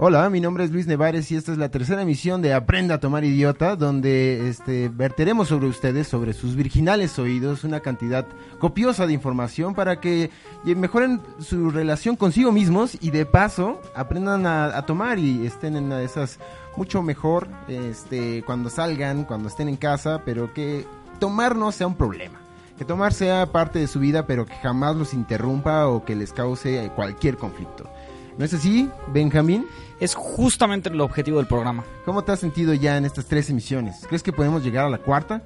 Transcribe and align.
Hola, 0.00 0.30
mi 0.30 0.40
nombre 0.40 0.62
es 0.62 0.70
Luis 0.70 0.86
Nevares 0.86 1.32
y 1.32 1.34
esta 1.34 1.50
es 1.50 1.58
la 1.58 1.70
tercera 1.70 2.02
emisión 2.02 2.40
de 2.40 2.54
Aprenda 2.54 2.94
a 2.94 3.00
tomar 3.00 3.24
idiota, 3.24 3.74
donde 3.74 4.48
este, 4.48 4.88
verteremos 4.90 5.48
sobre 5.48 5.66
ustedes, 5.66 6.06
sobre 6.06 6.34
sus 6.34 6.54
virginales 6.54 7.18
oídos, 7.18 7.64
una 7.64 7.80
cantidad 7.80 8.24
copiosa 8.60 9.08
de 9.08 9.14
información 9.14 9.74
para 9.74 9.98
que 9.98 10.30
mejoren 10.62 11.20
su 11.40 11.70
relación 11.70 12.14
consigo 12.14 12.52
mismos 12.52 12.96
y 13.00 13.10
de 13.10 13.26
paso 13.26 13.80
aprendan 13.96 14.46
a, 14.46 14.80
tomar 14.82 15.18
y 15.18 15.44
estén 15.44 15.74
en 15.74 15.86
una 15.86 15.98
de 15.98 16.04
esas 16.04 16.38
mucho 16.76 17.02
mejor 17.02 17.48
este, 17.66 18.44
cuando 18.44 18.70
salgan, 18.70 19.24
cuando 19.24 19.48
estén 19.48 19.68
en 19.68 19.76
casa, 19.76 20.22
pero 20.24 20.54
que 20.54 20.86
tomar 21.18 21.56
no 21.56 21.72
sea 21.72 21.88
un 21.88 21.96
problema. 21.96 22.38
Que 22.78 22.84
tomar 22.84 23.12
sea 23.12 23.50
parte 23.50 23.80
de 23.80 23.88
su 23.88 23.98
vida, 23.98 24.28
pero 24.28 24.46
que 24.46 24.54
jamás 24.54 24.94
los 24.94 25.12
interrumpa 25.12 25.88
o 25.88 26.04
que 26.04 26.14
les 26.14 26.32
cause 26.32 26.88
cualquier 26.94 27.36
conflicto. 27.36 27.90
¿No 28.38 28.44
es 28.44 28.54
así, 28.54 28.88
Benjamín? 29.08 29.66
Es 29.98 30.14
justamente 30.14 30.88
el 30.88 31.00
objetivo 31.00 31.38
del 31.38 31.48
programa. 31.48 31.84
¿Cómo 32.04 32.22
te 32.22 32.30
has 32.30 32.38
sentido 32.38 32.72
ya 32.72 32.96
en 32.96 33.04
estas 33.04 33.26
tres 33.26 33.50
emisiones? 33.50 34.06
¿Crees 34.06 34.22
que 34.22 34.32
podemos 34.32 34.62
llegar 34.62 34.84
a 34.84 34.88
la 34.88 34.98
cuarta? 34.98 35.42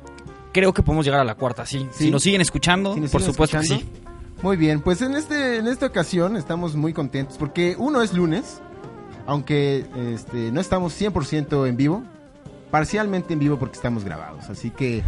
Creo 0.52 0.74
que 0.74 0.82
podemos 0.82 1.06
llegar 1.06 1.22
a 1.22 1.24
la 1.24 1.34
cuarta, 1.34 1.64
sí. 1.64 1.88
Si 1.90 2.10
nos 2.10 2.22
siguen 2.22 2.42
escuchando, 2.42 2.94
por 3.10 3.22
supuesto 3.22 3.58
que 3.60 3.66
sí. 3.66 3.88
Muy 4.42 4.58
bien, 4.58 4.82
pues 4.82 5.00
en, 5.00 5.14
este, 5.14 5.56
en 5.56 5.68
esta 5.68 5.86
ocasión 5.86 6.36
estamos 6.36 6.76
muy 6.76 6.92
contentos 6.92 7.38
porque 7.38 7.76
uno 7.78 8.02
es 8.02 8.12
lunes, 8.12 8.60
aunque 9.24 9.86
este, 10.12 10.52
no 10.52 10.60
estamos 10.60 11.00
100% 11.00 11.66
en 11.66 11.76
vivo, 11.78 12.02
parcialmente 12.70 13.32
en 13.32 13.38
vivo 13.38 13.58
porque 13.58 13.76
estamos 13.76 14.04
grabados. 14.04 14.50
Así 14.50 14.68
que 14.68 15.02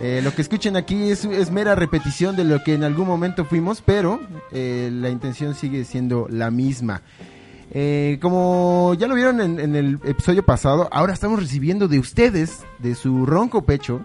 eh, 0.00 0.20
lo 0.22 0.32
que 0.32 0.42
escuchen 0.42 0.76
aquí 0.76 1.10
es, 1.10 1.50
mera 1.50 1.74
repetición 1.74 2.36
de 2.36 2.44
lo 2.44 2.62
que 2.62 2.74
en 2.74 2.84
algún 2.84 3.06
momento 3.06 3.44
fuimos, 3.44 3.82
pero 3.82 4.20
eh, 4.52 4.90
la 4.92 5.08
intención 5.08 5.54
sigue 5.54 5.84
siendo 5.84 6.28
la 6.30 6.50
misma. 6.52 7.02
Eh, 7.70 8.18
como 8.22 8.94
ya 8.94 9.08
lo 9.08 9.16
vieron 9.16 9.40
en, 9.40 9.74
el 9.74 9.98
episodio 10.04 10.44
pasado, 10.44 10.88
ahora 10.92 11.12
estamos 11.12 11.40
recibiendo 11.40 11.88
de 11.88 11.98
ustedes, 11.98 12.60
de 12.78 12.94
su 12.94 13.26
ronco 13.26 13.62
pecho, 13.62 14.02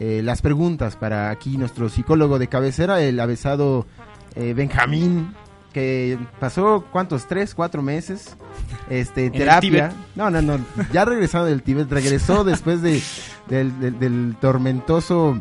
las 0.00 0.42
preguntas 0.42 0.96
para 0.96 1.30
aquí 1.30 1.56
nuestro 1.56 1.88
psicólogo 1.88 2.40
de 2.40 2.48
cabecera, 2.48 3.00
el 3.00 3.20
avesado 3.20 3.86
Benjamín, 4.34 5.32
que 5.72 6.18
pasó, 6.38 6.84
¿cuántos? 6.92 7.26
¿Tres, 7.26 7.54
cuatro 7.54 7.82
meses? 7.82 8.36
Este, 8.90 9.30
terapia. 9.30 9.92
No, 10.14 10.30
no, 10.30 10.42
no, 10.42 10.58
ya 10.92 11.04
regresado 11.04 11.46
del 11.46 11.62
Tíbet, 11.62 11.90
regresó 11.90 12.44
después 12.44 12.82
de 12.82 13.02
del, 13.48 14.36
tormentoso 14.40 15.40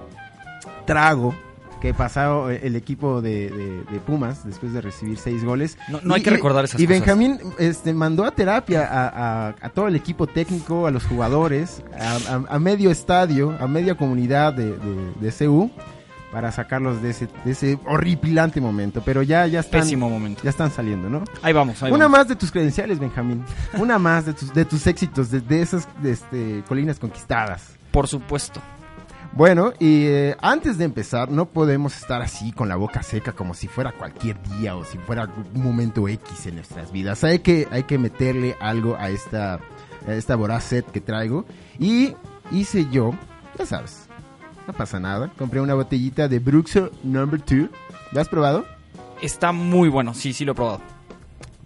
trago 0.86 1.36
que 1.80 1.96
pasó 1.96 2.52
el 2.52 2.76
equipo 2.76 3.24
de, 3.24 3.84
Pumas 4.06 4.46
después 4.46 4.72
de 4.72 4.82
recibir 4.82 5.18
seis 5.18 5.44
goles. 5.44 5.78
No, 6.04 6.14
hay 6.14 6.22
que 6.22 6.30
recordar 6.30 6.66
esas 6.66 6.80
y 6.80 6.86
cosas. 6.86 6.98
Y 6.98 7.00
Benjamín 7.00 7.40
este, 7.58 7.92
mandó 7.94 8.24
a 8.24 8.32
terapia 8.32 8.88
a, 8.92 9.70
todo 9.74 9.88
el 9.88 9.96
equipo 9.96 10.28
técnico, 10.28 10.86
a 10.86 10.92
los 10.92 11.06
jugadores, 11.06 11.84
a, 12.00 12.60
medio 12.60 12.92
estadio, 12.92 13.58
a 13.60 13.68
media 13.68 13.96
comunidad 13.96 14.54
de, 14.54 14.76
de, 15.20 15.32
CU 15.32 15.72
para 16.32 16.52
sacarlos 16.52 17.02
de 17.02 17.10
ese, 17.12 17.28
de 17.44 17.52
ese 17.52 17.80
horripilante 17.86 18.62
momento. 18.62 19.02
Pero 19.04 19.22
ya, 19.22 19.46
ya 19.48 19.60
están. 19.60 20.00
momento. 20.00 20.42
Ya 20.44 20.50
están 20.50 20.72
saliendo, 20.72 21.10
¿no? 21.10 21.24
Ahí 21.42 21.54
vamos. 21.54 21.82
Una 21.82 22.08
más 22.08 22.28
de 22.28 22.36
tus 22.36 22.52
credenciales, 22.52 23.00
Benjamín. 23.00 23.44
Una 23.78 24.00
más 24.00 24.26
de 24.26 24.34
tus, 24.34 24.54
de 24.54 24.66
tus 24.66 24.88
éxitos, 24.88 25.30
de, 25.32 25.62
esas 25.62 25.88
este, 26.04 26.64
colinas 26.68 27.00
conquistadas. 27.00 27.76
Por 27.92 28.08
supuesto. 28.08 28.62
Bueno, 29.34 29.72
y 29.80 30.08
eh, 30.08 30.36
antes 30.42 30.78
de 30.78 30.86
empezar, 30.86 31.32
no 31.32 31.46
podemos 31.46 31.96
estar 31.96 32.22
así 32.22 32.52
con 32.52 32.68
la 32.68 32.76
boca 32.76 33.02
seca 33.02 33.32
como 33.32 33.54
si 33.54 33.68
fuera 33.68 33.94
cualquier 33.94 34.42
día 34.44 34.76
o 34.76 34.84
si 34.84 34.98
fuera 34.98 35.30
un 35.56 35.64
momento 35.64 36.08
X 36.08 36.48
en 36.48 36.56
nuestras 36.56 36.92
vidas. 36.92 37.24
Hay 37.24 37.40
que, 37.40 37.68
hay 37.72 37.84
que 37.84 37.98
meterle 37.98 38.58
algo 38.60 38.98
a 38.98 39.10
esta, 39.10 39.60
a 40.06 40.14
esta 40.14 40.36
voraz 40.36 40.66
set 40.66 40.86
que 40.92 41.00
traigo. 41.00 41.46
Y 41.80 42.14
hice 42.52 42.88
yo, 42.92 43.14
ya 43.58 43.66
sabes, 43.66 44.10
no 44.68 44.74
pasa 44.74 45.00
nada. 45.00 45.32
Compré 45.38 45.60
una 45.62 45.74
botellita 45.74 46.28
de 46.28 46.40
Bruxer 46.40 46.92
Number 47.04 47.44
2. 47.44 47.70
¿La 48.12 48.22
has 48.22 48.30
probado? 48.30 48.66
Está 49.22 49.52
muy 49.52 49.90
bueno, 49.90 50.14
sí, 50.14 50.34
sí 50.34 50.46
lo 50.46 50.54
he 50.54 50.56
probado. 50.56 50.82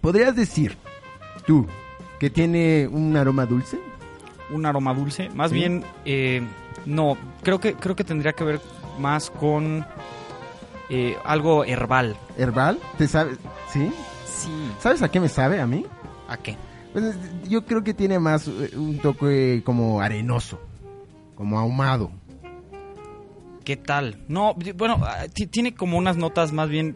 ¿Podrías 0.00 0.36
decir, 0.36 0.76
tú, 1.46 1.66
que 2.20 2.30
tiene 2.30 2.88
un 2.90 3.16
aroma 3.16 3.46
dulce? 3.46 3.78
un 4.50 4.66
aroma 4.66 4.94
dulce. 4.94 5.28
Más 5.30 5.52
bien, 5.52 5.84
eh, 6.04 6.42
no, 6.84 7.16
creo 7.42 7.60
que, 7.60 7.74
creo 7.74 7.96
que 7.96 8.04
tendría 8.04 8.32
que 8.32 8.44
ver 8.44 8.60
más 8.98 9.30
con 9.30 9.84
eh, 10.88 11.16
algo 11.24 11.64
herbal. 11.64 12.16
¿Herbal? 12.36 12.78
¿Te 12.98 13.08
sabes? 13.08 13.38
¿Sí? 13.72 13.92
Sí. 14.26 14.50
¿Sabes 14.80 15.02
a 15.02 15.10
qué 15.10 15.20
me 15.20 15.28
sabe 15.28 15.60
a 15.60 15.66
mí? 15.66 15.84
¿A 16.28 16.36
qué? 16.36 16.56
Pues, 16.92 17.16
yo 17.48 17.64
creo 17.64 17.82
que 17.82 17.94
tiene 17.94 18.18
más 18.18 18.48
eh, 18.48 18.70
un 18.76 18.98
toque 18.98 19.62
como 19.64 20.00
arenoso, 20.00 20.60
como 21.34 21.58
ahumado. 21.58 22.10
¿Qué 23.66 23.76
tal? 23.76 24.16
No, 24.28 24.54
bueno, 24.76 25.00
ah, 25.02 25.26
tiene 25.50 25.74
como 25.74 25.98
unas 25.98 26.16
notas 26.16 26.52
más 26.52 26.68
bien 26.68 26.94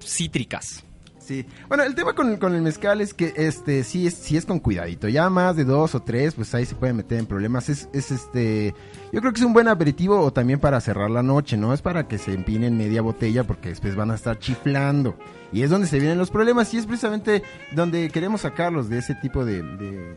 cítricas. 0.00 0.84
Sí. 1.18 1.44
Bueno, 1.66 1.82
el 1.82 1.96
tema 1.96 2.14
con, 2.14 2.54
el 2.54 2.62
mezcal 2.62 3.00
es 3.00 3.12
que 3.12 3.32
este 3.34 3.82
sí 3.82 4.06
es, 4.06 4.14
sí 4.14 4.36
es 4.36 4.46
con 4.46 4.60
cuidadito. 4.60 5.08
Ya 5.08 5.28
más 5.28 5.56
de 5.56 5.64
dos 5.64 5.96
o 5.96 6.02
tres, 6.02 6.34
pues 6.34 6.54
ahí 6.54 6.66
se 6.66 6.76
pueden 6.76 6.98
meter 6.98 7.18
en 7.18 7.26
problemas. 7.26 7.68
Es, 7.68 7.88
es 7.92 8.12
este. 8.12 8.76
Yo 9.12 9.20
creo 9.20 9.32
que 9.32 9.40
es 9.40 9.44
un 9.44 9.54
buen 9.54 9.66
aperitivo 9.66 10.20
o 10.20 10.32
también 10.32 10.60
para 10.60 10.80
cerrar 10.80 11.10
la 11.10 11.24
noche, 11.24 11.56
¿no? 11.56 11.74
Es 11.74 11.82
para 11.82 12.06
que 12.06 12.18
se 12.18 12.32
empinen 12.32 12.78
media 12.78 13.02
botella 13.02 13.42
porque 13.42 13.70
después 13.70 13.96
van 13.96 14.12
a 14.12 14.14
estar 14.14 14.38
chiflando. 14.38 15.16
Y 15.52 15.62
es 15.62 15.70
donde 15.70 15.88
se 15.88 15.98
vienen 15.98 16.18
los 16.18 16.30
problemas 16.30 16.72
y 16.74 16.76
es 16.76 16.86
precisamente 16.86 17.42
donde 17.72 18.08
queremos 18.10 18.42
sacarlos 18.42 18.88
de 18.88 18.98
ese 18.98 19.16
tipo 19.16 19.44
de. 19.44 19.64
de 19.64 20.14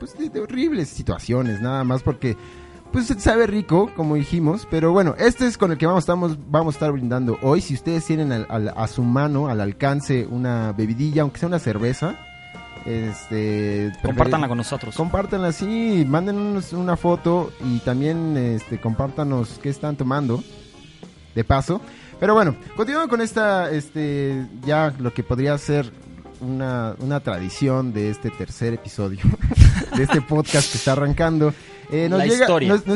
pues 0.00 0.16
de 0.18 0.40
horribles 0.40 0.88
situaciones, 0.88 1.60
nada 1.60 1.84
más 1.84 2.02
porque 2.02 2.36
pues 2.92 3.06
sabe 3.18 3.46
rico, 3.46 3.90
como 3.96 4.16
dijimos, 4.16 4.66
pero 4.70 4.92
bueno, 4.92 5.14
este 5.18 5.46
es 5.46 5.56
con 5.56 5.72
el 5.72 5.78
que 5.78 5.86
vamos, 5.86 6.02
estamos, 6.02 6.36
vamos 6.50 6.74
a 6.74 6.76
estar 6.76 6.92
brindando 6.92 7.38
hoy. 7.42 7.60
Si 7.60 7.74
ustedes 7.74 8.04
tienen 8.04 8.30
a 8.32 8.86
su 8.88 9.02
mano, 9.02 9.48
al 9.48 9.60
alcance, 9.60 10.26
una 10.30 10.72
bebidilla, 10.72 11.22
aunque 11.22 11.40
sea 11.40 11.48
una 11.48 11.58
cerveza, 11.58 12.16
este 12.84 13.92
compártanla 14.02 14.48
con 14.48 14.58
nosotros 14.58 14.96
compártanla 14.96 15.52
sí 15.52 16.04
mándenos 16.08 16.72
una 16.72 16.96
foto 16.96 17.52
y 17.64 17.78
también 17.78 18.36
este 18.36 18.80
compártanos 18.80 19.60
qué 19.62 19.68
están 19.68 19.96
tomando 19.96 20.42
de 21.34 21.44
paso 21.44 21.80
pero 22.18 22.34
bueno 22.34 22.56
continuando 22.76 23.08
con 23.08 23.20
esta 23.20 23.70
este 23.70 24.46
ya 24.64 24.92
lo 24.98 25.14
que 25.14 25.22
podría 25.22 25.56
ser 25.58 25.92
una, 26.42 26.94
una 26.98 27.20
tradición 27.20 27.92
de 27.92 28.10
este 28.10 28.30
tercer 28.30 28.74
episodio 28.74 29.20
de 29.96 30.02
este 30.02 30.20
podcast 30.20 30.70
que 30.70 30.78
está 30.78 30.92
arrancando 30.92 31.54
eh, 31.92 32.08
nos, 32.08 32.24
llega, 32.24 32.48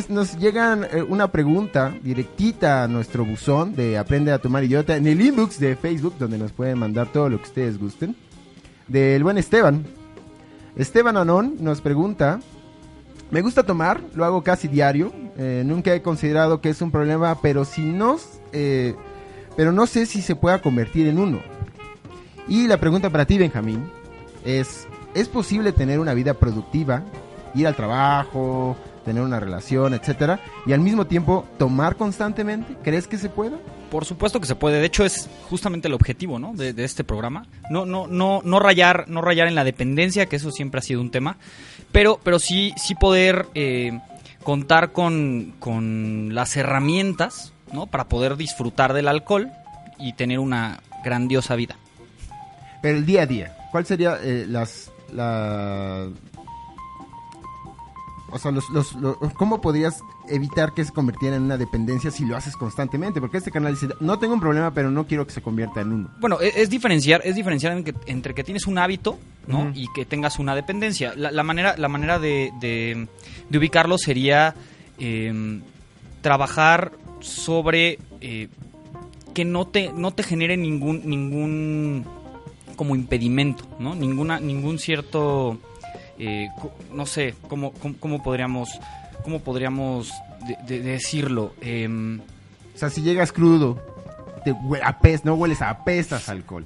Nos, 0.09 0.39
llegan 0.39 0.85
eh, 0.85 1.03
una 1.07 1.31
pregunta 1.31 1.95
directita 2.03 2.83
a 2.83 2.89
nuestro 2.89 3.27
buzón 3.27 3.75
de 3.77 3.99
Aprende 3.99 4.33
a 4.33 4.39
Tomar 4.39 4.65
Idiota 4.65 4.97
en 4.97 5.07
el 5.07 5.21
inbox 5.21 5.61
de 5.61 5.77
Facebook, 5.77 6.15
donde 6.19 6.39
nos 6.39 6.51
pueden 6.53 6.79
mandar 6.79 7.13
todo 7.13 7.29
lo 7.29 7.37
que 7.37 7.45
ustedes 7.45 7.79
gusten. 7.79 8.17
Del 8.89 9.23
buen 9.23 9.37
Esteban. 9.37 9.85
Esteban 10.77 11.19
Anón 11.19 11.57
nos 11.61 11.83
pregunta, 11.83 12.41
me 13.31 13.43
gusta 13.43 13.65
tomar, 13.65 14.01
lo 14.15 14.25
hago 14.25 14.43
casi 14.43 14.67
diario, 14.67 15.13
eh, 15.37 15.63
nunca 15.67 15.95
he 15.95 16.01
considerado 16.01 16.63
que 16.63 16.71
es 16.71 16.81
un 16.81 16.91
problema, 16.91 17.39
pero 17.43 17.67
si 17.67 17.83
no, 17.83 18.17
pero 18.51 19.73
no 19.73 19.87
sé 19.87 20.07
si 20.07 20.23
se 20.23 20.37
pueda 20.37 20.63
convertir 20.63 21.07
en 21.07 21.19
uno. 21.19 21.56
Y 22.49 22.67
la 22.67 22.79
pregunta 22.79 23.11
para 23.11 23.27
ti, 23.27 23.39
Benjamín, 23.39 23.91
es, 24.45 24.87
¿es 25.15 25.29
posible 25.29 25.73
tener 25.73 25.99
una 25.99 26.15
vida 26.15 26.35
productiva 26.35 27.03
ir 27.57 27.67
al 27.67 27.75
trabajo, 27.75 28.77
tener 29.05 29.23
una 29.23 29.41
relación, 29.41 29.95
etcétera, 29.95 30.41
y 30.67 30.73
al 30.73 30.81
mismo 30.81 31.07
tiempo 31.07 31.47
tomar 31.59 31.97
constantemente? 31.97 32.77
¿Crees 32.83 33.07
que 33.09 33.19
se 33.19 33.29
pueda? 33.29 33.59
Por 33.91 34.05
supuesto 34.05 34.41
que 34.41 34.47
se 34.47 34.55
puede. 34.55 34.79
De 34.79 34.87
hecho, 34.87 35.05
es 35.05 35.29
justamente 35.49 35.89
el 35.89 35.95
objetivo, 35.95 36.39
¿no? 36.39 36.53
De, 36.55 36.75
este 36.85 37.05
programa. 37.05 37.47
No, 37.71 37.87
no, 37.87 38.07
no, 38.07 38.43
no 38.45 38.59
rayar, 38.61 39.09
no 39.09 39.23
rayar 39.23 39.49
en 39.49 39.55
la 39.55 39.65
dependencia, 39.65 40.27
que 40.27 40.37
eso 40.37 40.51
siempre 40.51 40.81
ha 40.81 40.83
sido 40.83 41.01
un 41.01 41.11
tema. 41.11 41.39
Pero, 41.93 42.21
pero 42.23 42.39
sí, 42.39 42.73
sí 42.77 42.95
poder 42.95 43.47
eh, 43.55 44.01
contar 44.43 44.93
con, 44.93 45.55
con 45.59 46.35
las 46.35 46.57
herramientas, 46.57 47.53
¿no? 47.73 47.87
Para 47.87 48.05
poder 48.05 48.37
disfrutar 48.37 48.93
del 48.93 49.09
alcohol 49.09 49.51
y 49.99 50.13
tener 50.13 50.41
una 50.41 50.81
grandiosa 51.05 51.55
vida. 51.55 51.77
Pero 52.87 52.99
el 52.99 53.05
día 53.05 53.23
a 53.23 53.27
día, 53.27 53.57
¿cuál 53.73 53.85
sería 53.85 54.17
eh, 54.23 54.47
las 54.49 54.93
la, 55.13 56.07
o 58.31 58.39
sea, 58.39 58.53
los, 58.53 58.71
los, 58.71 58.97
¿cómo 59.35 59.61
podrías 59.61 59.99
evitar 60.29 60.73
que 60.73 60.85
se 60.85 60.93
convirtiera 60.93 61.35
en 61.35 61.43
una 61.43 61.57
dependencia 61.57 62.13
si 62.13 62.25
lo 62.25 62.37
haces 62.37 62.57
constantemente? 62.57 63.21
Porque 63.21 63.39
este 63.39 63.51
canal 63.51 63.75
dice, 63.75 63.89
no 63.99 64.21
tengo 64.21 64.35
un 64.35 64.41
problema, 64.41 64.73
pero 64.73 64.93
no 64.93 65.05
quiero 65.05 65.27
que 65.27 65.33
se 65.33 65.43
convierta 65.43 65.81
en 65.81 65.91
uno. 65.91 66.11
Bueno, 66.21 66.41
e, 66.41 66.53
es, 66.63 66.71
diferenciar, 66.71 67.23
es 67.25 67.35
diferenciar 67.35 67.83
entre 68.07 68.35
que 68.35 68.45
tienes 68.45 68.69
un 68.69 68.79
hábito, 68.79 69.19
¿no? 69.49 69.73
Y 69.75 69.89
que 69.93 70.05
tengas 70.05 70.39
una 70.39 70.55
dependencia. 70.55 71.13
La, 71.17 71.43
manera, 71.43 71.75
la 71.77 71.89
manera 71.89 72.21
de, 72.21 72.53
de, 72.61 73.09
ubicarlo 73.59 73.99
sería 73.99 74.55
em, 75.01 75.61
trabajar 76.21 76.93
sobre 77.19 77.99
eh, 78.21 78.47
que 79.35 79.45
no 79.45 79.67
te, 79.67 79.93
no 79.93 80.13
te 80.13 80.23
genere 80.23 80.57
ningún, 80.57 81.03
ningún 81.05 82.07
como 82.77 82.95
impedimento, 82.95 83.65
¿no? 83.79 83.95
Ninguna, 83.95 84.39
ningún 84.39 84.79
cierto 84.79 85.59
eh, 86.19 86.49
no 86.93 87.05
sé, 87.07 87.35
¿cómo, 87.49 87.73
cómo, 87.73 87.95
cómo 87.99 88.23
podríamos, 88.23 88.71
cómo 89.25 89.41
podríamos 89.41 90.11
de- 90.47 90.57
de- 90.79 90.83
decirlo? 90.83 91.53
Em, 91.61 92.21
O 92.75 92.79
sea, 92.79 92.89
si 92.91 93.03
llegas 93.03 93.33
crudo, 93.33 93.79
te 94.45 94.53
hue- 94.55 94.81
apes- 94.83 95.25
no 95.25 95.35
hueles 95.35 95.61
a 95.63 95.71
alcohol. 96.29 96.65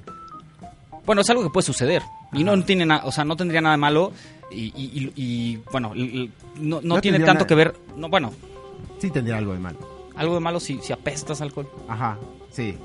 Bueno, 1.05 1.21
es 1.21 1.29
algo 1.29 1.43
que 1.43 1.49
puede 1.49 1.65
suceder. 1.65 2.03
Y 2.33 2.43
no 2.43 2.61
tiene 2.63 2.85
nada, 2.85 3.03
o 3.05 3.11
sea, 3.11 3.25
no 3.25 3.35
tendría 3.35 3.59
nada 3.61 3.73
de 3.75 3.79
malo. 3.79 4.11
Y, 4.51 4.65
y- 4.75 4.91
y- 4.93 5.13
y, 5.15 5.57
bueno, 5.71 5.93
no, 5.95 6.81
no 6.81 6.95
No 6.95 7.01
tiene 7.01 7.19
tanto 7.19 7.33
nada- 7.33 7.47
que 7.47 7.55
ver. 7.55 7.75
No, 7.97 8.09
bueno, 8.09 8.31
Sí 8.99 9.09
tendría 9.09 9.37
algo 9.37 9.53
de 9.53 9.59
malo. 9.59 9.79
algo 10.15 10.35
de 10.35 10.39
malo 10.41 10.59
si, 10.59 10.77
si 10.81 10.93
apestas 10.93 11.41
alcohol. 11.41 11.67
Ajá, 11.87 12.17
sí. 12.51 12.77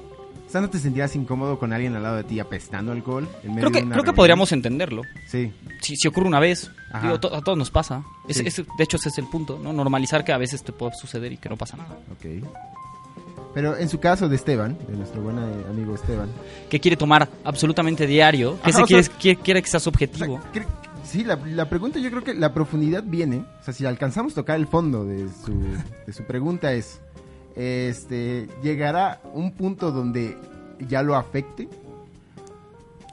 O 0.46 0.50
sea, 0.50 0.60
¿no 0.60 0.70
te 0.70 0.78
sentías 0.78 1.14
incómodo 1.16 1.58
con 1.58 1.72
alguien 1.72 1.96
al 1.96 2.02
lado 2.04 2.16
de 2.16 2.24
ti 2.24 2.38
apestando 2.38 2.92
alcohol? 2.92 3.28
en 3.42 3.54
medio 3.54 3.62
Creo 3.62 3.72
que, 3.72 3.78
de 3.80 3.84
una 3.86 3.92
creo 3.94 4.04
que 4.04 4.12
podríamos 4.12 4.52
entenderlo. 4.52 5.02
Sí, 5.28 5.52
Si, 5.82 5.96
si 5.96 6.06
ocurre 6.08 6.28
una 6.28 6.38
vez, 6.40 6.70
digo, 7.02 7.18
to- 7.20 7.34
a 7.34 7.42
todos 7.42 7.58
nos 7.58 7.70
pasa. 7.70 8.04
Es- 8.28 8.38
Sí. 8.38 8.44
es- 8.46 8.56
de 8.56 8.84
hecho, 8.84 8.96
ese 8.96 9.08
es 9.08 9.18
el 9.18 9.26
punto, 9.26 9.58
¿no? 9.62 9.72
Normalizar 9.72 10.24
que 10.24 10.32
a 10.32 10.38
veces 10.38 10.62
te 10.62 10.72
puede 10.72 10.94
suceder 10.94 11.32
y 11.32 11.36
que 11.36 11.48
no 11.48 11.56
pasa 11.56 11.76
nada. 11.76 11.98
ok. 12.12 12.46
Pero 13.54 13.76
en 13.76 13.88
su 13.88 13.98
caso 14.00 14.28
de 14.28 14.36
Esteban, 14.36 14.76
de 14.86 14.96
nuestro 14.96 15.22
buen 15.22 15.38
eh, 15.38 15.64
amigo 15.70 15.94
Esteban, 15.94 16.28
Que 16.68 16.78
quiere 16.78 16.96
tomar 16.96 17.28
absolutamente 17.44 18.06
diario, 18.06 18.60
que 18.62 18.70
Ajá, 18.70 18.80
se 18.80 18.84
quiere, 18.84 19.02
sea- 19.02 19.14
quiere, 19.18 19.40
quiere 19.40 19.62
que 19.62 19.68
seas 19.68 19.86
O 19.86 19.92
sea, 19.92 20.02
sí, 21.04 21.24
la, 21.24 21.36
la 21.36 21.68
pregunta 21.68 21.98
yo 21.98 22.10
creo 22.10 22.22
que 22.22 22.34
la 22.34 22.52
profundidad 22.52 23.02
viene, 23.04 23.38
o 23.60 23.64
sea, 23.64 23.72
si 23.72 23.86
alcanzamos 23.86 24.32
a 24.32 24.36
tocar 24.36 24.56
el 24.56 24.66
fondo 24.66 25.04
de 25.06 25.26
su, 25.44 25.58
de 26.06 26.12
su 26.12 26.24
pregunta 26.24 26.72
es, 26.74 27.00
este, 27.56 28.46
¿llegará 28.62 29.20
un 29.32 29.52
punto 29.52 29.90
donde 29.90 30.36
ya 30.88 31.02
lo 31.02 31.16
afecte? 31.16 31.68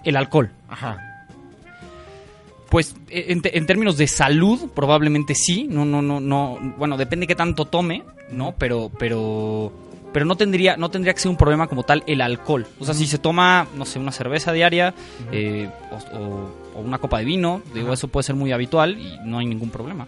El 0.04 0.18
alcohol. 0.18 0.52
Ajá. 0.68 0.98
Pues 2.70 2.96
eh, 3.10 3.26
en, 3.30 3.66
términos 3.66 3.98
de 3.98 4.08
salud, 4.08 4.70
probablemente 4.74 5.36
sí. 5.36 5.68
No, 5.70 5.86
no, 5.86 6.02
no, 6.02 6.20
no. 6.20 6.58
Bueno, 6.78 6.98
depende 6.98 7.28
qué 7.28 7.36
tanto 7.36 7.66
tome, 7.66 8.04
¿no? 8.32 8.54
Pero, 8.58 8.90
pero, 8.98 9.72
pero 10.12 10.26
no 10.26 10.36
tendría, 10.36 10.76
no 10.76 10.90
tendría 10.90 11.14
que 11.14 11.20
ser 11.20 11.30
un 11.30 11.38
problema 11.38 11.68
como 11.68 11.84
tal 11.84 12.04
el 12.08 12.20
alcohol. 12.22 12.66
O 12.80 12.86
sea, 12.86 12.94
si 12.96 13.06
se 13.06 13.20
toma, 13.20 13.68
no 13.76 13.86
sé, 13.86 14.00
una 14.00 14.12
cerveza 14.12 14.52
diaria 14.52 14.94
eh, 15.32 15.70
o, 15.92 16.18
o- 16.18 16.64
o 16.76 16.82
una 16.82 16.98
copa 16.98 17.20
de 17.20 17.26
vino, 17.26 17.62
digo, 17.76 17.94
eso 17.94 18.08
puede 18.08 18.24
ser 18.24 18.34
muy 18.36 18.52
habitual 18.52 18.98
y 19.00 19.20
no 19.24 19.38
hay 19.38 19.46
ningún 19.46 19.70
problema. 19.70 20.08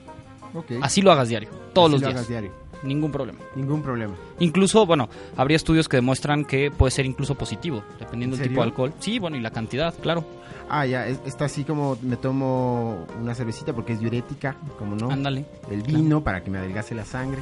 Así 0.82 1.02
lo 1.04 1.12
hagas 1.12 1.30
diario, 1.30 1.50
todos 1.74 1.90
Así 1.90 1.92
los 1.92 2.02
lo 2.02 2.08
días, 2.08 2.18
hagas 2.18 2.28
diario. 2.30 2.52
Ningún 2.86 3.12
problema. 3.12 3.40
Ningún 3.56 3.82
problema. 3.82 4.14
Incluso, 4.40 4.86
bueno, 4.86 5.10
habría 5.36 5.58
estudios 5.58 5.90
que 5.90 5.98
demuestran 5.98 6.46
que 6.46 6.72
puede 6.72 6.92
ser 6.92 7.06
incluso 7.06 7.36
positivo, 7.36 7.84
dependiendo 8.00 8.36
¿En 8.36 8.42
del 8.42 8.50
tipo 8.50 8.62
de 8.62 8.68
alcohol. 8.68 8.94
Sí, 9.00 9.20
bueno, 9.20 9.36
y 9.38 9.42
la 9.42 9.52
cantidad, 9.52 9.94
claro. 10.02 10.24
Ah, 10.68 10.86
ya, 10.86 11.06
es- 11.08 11.20
está 11.26 11.46
así 11.46 11.64
como 11.64 11.96
me 12.02 12.18
tomo 12.18 13.06
una 13.22 13.36
cervecita 13.36 13.72
porque 13.74 13.94
es 13.94 14.00
diurética, 14.00 14.56
como 14.80 14.96
no. 14.96 15.12
Ándale. 15.12 15.46
El 15.70 15.84
vino 15.84 16.24
para 16.24 16.44
que 16.44 16.50
me 16.50 16.58
adelgace 16.58 16.96
la 16.96 17.06
sangre, 17.06 17.40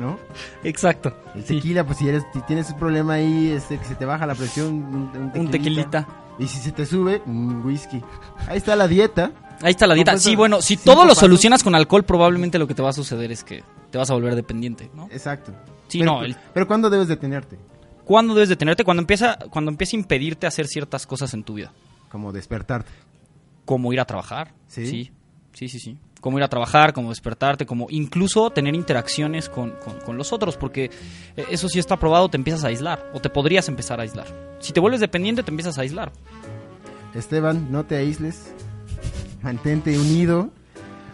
¿no? 0.00 0.18
Exacto. 0.64 1.14
El 1.34 1.44
tequila, 1.44 1.84
pues 1.84 1.98
si 1.98 2.08
eres, 2.08 2.24
si 2.34 2.40
tienes 2.42 2.70
un 2.70 2.78
problema 2.78 3.14
ahí, 3.14 3.48
este, 3.50 3.78
que 3.78 3.84
se 3.84 3.94
te 3.94 4.04
baja 4.04 4.26
la 4.26 4.34
presión, 4.34 4.68
un, 4.74 5.10
un 5.34 5.40
Un 5.40 5.50
tequilita. 5.50 6.06
Y 6.38 6.46
si 6.46 6.58
se 6.58 6.72
te 6.72 6.84
sube, 6.86 7.22
un 7.26 7.64
whisky. 7.64 8.02
Ahí 8.48 8.58
está 8.58 8.76
la 8.76 8.86
dieta. 8.88 9.32
Ahí 9.62 9.70
está 9.70 9.86
la 9.86 9.94
dieta. 9.94 10.18
Sí, 10.18 10.36
bueno, 10.36 10.60
si 10.60 10.76
todo 10.76 11.02
lo 11.04 11.08
pasos. 11.10 11.18
solucionas 11.20 11.62
con 11.64 11.74
alcohol, 11.74 12.04
probablemente 12.04 12.58
lo 12.58 12.66
que 12.66 12.74
te 12.74 12.82
va 12.82 12.90
a 12.90 12.92
suceder 12.92 13.32
es 13.32 13.42
que 13.42 13.64
te 13.90 13.96
vas 13.98 14.10
a 14.10 14.14
volver 14.14 14.34
dependiente, 14.34 14.90
¿no? 14.94 15.08
Exacto. 15.10 15.52
Sí, 15.88 16.00
pero, 16.00 16.12
no, 16.12 16.24
el- 16.24 16.36
pero 16.52 16.66
¿cuándo 16.66 16.90
debes 16.90 17.08
detenerte? 17.08 17.58
¿Cuándo 18.04 18.34
debes 18.34 18.50
detenerte? 18.50 18.84
Cuando 18.84 19.00
empieza, 19.00 19.38
cuando 19.50 19.70
empieza 19.70 19.96
a 19.96 20.00
impedirte 20.00 20.46
hacer 20.46 20.66
ciertas 20.68 21.06
cosas 21.06 21.32
en 21.34 21.42
tu 21.42 21.54
vida. 21.54 21.72
Como 22.10 22.32
despertarte. 22.32 22.90
Como 23.64 23.92
ir 23.92 24.00
a 24.00 24.04
trabajar. 24.04 24.52
¿Sí? 24.68 24.86
Sí, 24.86 25.10
sí, 25.54 25.68
sí. 25.68 25.78
sí. 25.80 25.98
Como 26.26 26.38
ir 26.38 26.42
a 26.44 26.48
trabajar, 26.48 26.92
como 26.92 27.10
despertarte, 27.10 27.66
como 27.66 27.86
incluso 27.88 28.50
tener 28.50 28.74
interacciones 28.74 29.48
con, 29.48 29.70
con- 29.84 30.00
con 30.00 30.16
los 30.18 30.32
otros, 30.32 30.56
porque 30.56 30.90
eh, 31.36 31.44
eso 31.52 31.68
sí 31.68 31.78
está 31.78 31.96
probado, 31.98 32.28
te 32.28 32.36
empiezas 32.36 32.64
a 32.64 32.66
aislar, 32.66 33.08
o 33.14 33.20
te 33.20 33.30
podrías 33.30 33.68
empezar 33.68 34.00
a 34.00 34.02
aislar. 34.02 34.26
Si 34.58 34.72
te 34.72 34.80
vuelves 34.80 34.98
dependiente, 35.00 35.44
te 35.44 35.52
empiezas 35.52 35.78
a 35.78 35.82
aislar. 35.82 36.10
Esteban, 37.14 37.70
no 37.70 37.84
te 37.84 37.94
aísles. 37.94 38.52
Mantente 39.40 39.96
unido. 39.96 40.50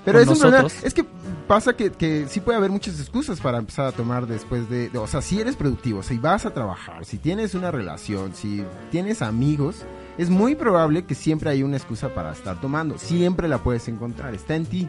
Pero 0.06 0.19
es 0.19 0.29
un 0.29 0.38
problema. 0.38 0.67
Es 0.82 0.94
que 0.94 1.05
pasa 1.47 1.75
que, 1.75 1.93
que 1.93 2.26
sí 2.26 2.41
puede 2.41 2.56
haber 2.56 2.70
muchas 2.70 2.99
excusas 2.99 3.38
para 3.38 3.59
empezar 3.59 3.85
a 3.85 3.93
tomar 3.93 4.26
después 4.26 4.70
de, 4.70 4.88
de- 4.88 4.99
O 4.99 5.06
sea, 5.06 5.20
si 5.20 5.41
eres 5.41 5.56
productivo, 5.56 6.03
si 6.03 6.17
vas 6.17 6.47
a 6.47 6.55
trabajar, 6.55 7.05
si 7.05 7.19
tienes 7.19 7.55
una 7.55 7.70
relación, 7.70 8.35
si 8.35 8.64
tienes 8.91 9.20
amigos, 9.20 9.76
es 10.19 10.31
muy 10.31 10.55
probable 10.55 11.05
que 11.05 11.14
siempre 11.14 11.50
hay 11.50 11.62
una 11.62 11.76
excusa 11.76 12.12
para 12.14 12.32
estar 12.32 12.61
tomando. 12.61 12.99
Siempre 12.99 13.49
la 13.49 13.59
puedes 13.59 13.88
encontrar. 13.88 14.35
Está 14.35 14.56
en 14.56 14.67
ti. 14.67 14.88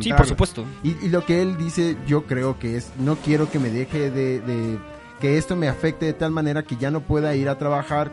Sí, 0.00 0.10
por 0.16 0.26
supuesto. 0.26 0.64
Y, 0.82 0.96
y 1.04 1.08
lo 1.08 1.24
que 1.26 1.42
él 1.42 1.56
dice, 1.56 1.96
yo 2.06 2.24
creo 2.24 2.58
que 2.58 2.76
es, 2.76 2.90
no 2.98 3.16
quiero 3.16 3.50
que 3.50 3.58
me 3.58 3.70
deje 3.70 4.10
de, 4.10 4.40
de- 4.40 4.78
que 5.20 5.38
esto 5.38 5.56
me 5.56 5.68
afecte 5.68 6.06
de 6.06 6.12
tal 6.12 6.30
manera 6.32 6.62
que 6.64 6.76
ya 6.76 6.90
no 6.90 7.00
pueda 7.00 7.34
ir 7.34 7.48
a 7.48 7.56
trabajar, 7.58 8.10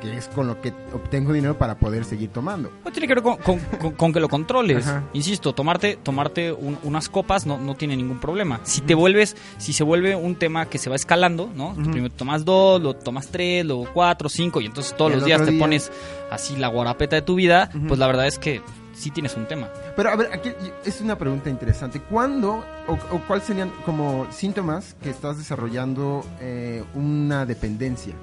que 0.00 0.16
es 0.16 0.28
con 0.28 0.46
lo 0.46 0.60
que 0.60 0.72
obtengo 0.92 1.32
dinero 1.32 1.58
para 1.58 1.78
poder 1.78 2.04
seguir 2.04 2.30
tomando. 2.30 2.70
No 2.84 2.90
tiene 2.92 3.06
que 3.08 3.14
ver 3.14 3.22
con, 3.22 3.36
con- 3.38 3.58
con- 3.80 3.92
con 3.92 4.12
que 4.12 4.20
lo 4.20 4.28
controles. 4.28 4.86
Ajá. 4.86 5.04
Insisto, 5.12 5.54
tomarte, 5.54 5.98
tomarte 6.02 6.52
un- 6.52 6.78
unas 6.82 7.08
copas 7.08 7.46
no, 7.46 7.58
no 7.58 7.74
tiene 7.74 7.96
ningún 7.96 8.18
problema. 8.20 8.60
Si 8.62 8.80
te 8.80 8.94
vuelves, 8.94 9.36
si 9.58 9.72
se 9.72 9.84
vuelve 9.84 10.14
un 10.16 10.36
tema 10.36 10.66
que 10.66 10.78
se 10.78 10.88
va 10.90 10.96
escalando, 10.96 11.50
¿no? 11.54 11.74
Primero 11.74 12.10
tomas 12.14 12.44
dos, 12.44 12.80
luego 12.80 12.98
tomas 12.98 13.28
tres, 13.28 13.64
luego 13.64 13.86
cuatro, 13.92 14.28
cinco, 14.28 14.60
y 14.60 14.66
entonces 14.66 14.94
todos 14.96 15.12
Y 15.12 15.14
los 15.16 15.24
días 15.24 15.44
te 15.44 15.50
día- 15.52 15.60
pones 15.60 15.90
así 16.30 16.56
la 16.56 16.68
guarapeta 16.68 17.16
de 17.16 17.22
tu 17.22 17.34
vida, 17.34 17.70
pues 17.88 17.98
la 17.98 18.06
verdad 18.06 18.26
es 18.26 18.38
que 18.38 18.60
sí 18.94 19.10
tienes 19.10 19.36
un 19.36 19.46
tema. 19.46 19.68
Pero 19.96 20.10
a 20.10 20.16
ver, 20.16 20.30
aquí 20.32 20.50
es 20.84 21.00
una 21.00 21.16
pregunta 21.16 21.48
interesante. 21.50 22.00
¿Cuándo 22.00 22.64
o, 22.88 22.92
o 23.14 23.20
cuáles 23.26 23.44
serían 23.46 23.70
como 23.84 24.26
síntomas 24.32 24.94
que 25.02 25.10
estás 25.10 25.38
desarrollando 25.38 26.24
eh, 26.40 26.82
una 26.94 27.46
dependencia? 27.46 28.14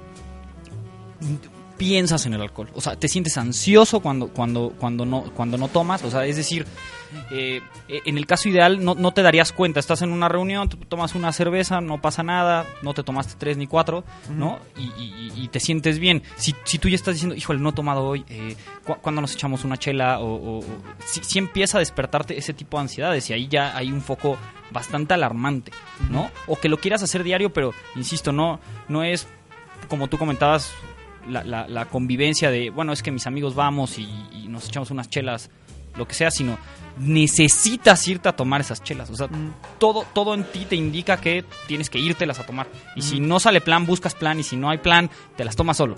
Piensas 1.76 2.26
en 2.26 2.34
el 2.34 2.40
alcohol. 2.42 2.68
O 2.74 2.80
sea, 2.80 2.96
te 2.96 3.08
sientes 3.08 3.36
ansioso 3.38 4.00
cuando, 4.00 4.28
cuando, 4.28 4.72
cuando, 4.78 5.04
no, 5.04 5.22
cuando 5.34 5.58
no 5.58 5.68
tomas. 5.68 6.02
O 6.04 6.10
sea, 6.10 6.24
es 6.26 6.36
decir, 6.36 6.66
eh, 7.30 7.60
en 7.88 8.18
el 8.18 8.26
caso 8.26 8.48
ideal 8.48 8.84
no, 8.84 8.94
no 8.94 9.12
te 9.12 9.22
darías 9.22 9.52
cuenta. 9.52 9.80
Estás 9.80 10.02
en 10.02 10.10
una 10.12 10.28
reunión, 10.28 10.68
tomas 10.68 11.14
una 11.14 11.32
cerveza, 11.32 11.80
no 11.80 12.00
pasa 12.00 12.22
nada, 12.22 12.66
no 12.82 12.94
te 12.94 13.02
tomaste 13.02 13.34
tres 13.38 13.56
ni 13.56 13.66
cuatro, 13.66 14.04
¿no? 14.30 14.58
Y, 14.76 14.82
y- 15.02 15.32
y 15.36 15.48
te 15.48 15.60
sientes 15.60 15.98
bien. 15.98 16.22
Si, 16.36 16.54
si 16.64 16.78
tú 16.78 16.88
ya 16.88 16.96
estás 16.96 17.14
diciendo, 17.14 17.34
híjole, 17.36 17.60
no 17.60 17.68
he 17.70 17.72
tomado 17.72 18.04
hoy, 18.06 18.24
eh, 18.28 18.56
¿cu- 18.84 18.96
¿cuándo 19.02 19.20
nos 19.20 19.34
echamos 19.34 19.64
una 19.64 19.76
chela? 19.76 20.18
O, 20.20 20.26
o- 20.34 20.58
o- 20.60 20.64
si, 21.04 21.22
si 21.24 21.38
empieza 21.38 21.78
a 21.78 21.80
despertarte 21.80 22.36
ese 22.38 22.52
tipo 22.54 22.76
de 22.78 22.82
ansiedades 22.82 23.28
y 23.30 23.32
ahí 23.34 23.48
ya 23.48 23.76
hay 23.76 23.92
un 23.92 24.00
foco 24.00 24.36
bastante 24.70 25.14
alarmante, 25.14 25.72
¿no? 26.10 26.30
O 26.46 26.56
que 26.56 26.68
lo 26.68 26.78
quieras 26.78 27.02
hacer 27.02 27.22
diario, 27.22 27.52
pero, 27.52 27.72
insisto, 27.94 28.32
no, 28.32 28.58
no 28.88 29.04
es 29.04 29.26
como 29.88 30.08
tú 30.08 30.18
comentabas, 30.18 30.72
la, 31.28 31.44
la- 31.44 31.66
la 31.68 31.84
convivencia 31.86 32.50
de, 32.50 32.70
bueno, 32.70 32.92
es 32.92 33.02
que 33.02 33.10
mis 33.10 33.26
amigos 33.26 33.54
vamos 33.54 33.98
y, 33.98 34.04
y 34.32 34.48
nos 34.48 34.66
echamos 34.68 34.90
unas 34.90 35.08
chelas, 35.10 35.50
lo 35.96 36.06
que 36.06 36.14
sea, 36.14 36.30
sino 36.30 36.58
necesitas 36.98 38.06
irte 38.08 38.28
a 38.28 38.32
tomar 38.36 38.60
esas 38.60 38.82
chelas. 38.82 39.10
O 39.10 39.16
sea, 39.16 39.28
todo, 39.78 40.04
todo 40.12 40.34
en 40.34 40.44
ti 40.44 40.66
te 40.68 40.76
indica 40.76 41.16
que 41.18 41.44
tienes 41.66 41.88
que 41.90 41.98
írtelas 41.98 42.38
a 42.38 42.46
tomar. 42.46 42.68
Y 42.94 43.02
si 43.02 43.20
no 43.20 43.40
sale 43.40 43.60
plan, 43.60 43.86
buscas 43.86 44.14
plan. 44.14 44.38
Y 44.38 44.42
si 44.42 44.56
no 44.56 44.68
hay 44.70 44.78
plan, 44.78 45.10
te 45.36 45.44
las 45.44 45.56
tomas 45.56 45.76
solo. 45.76 45.96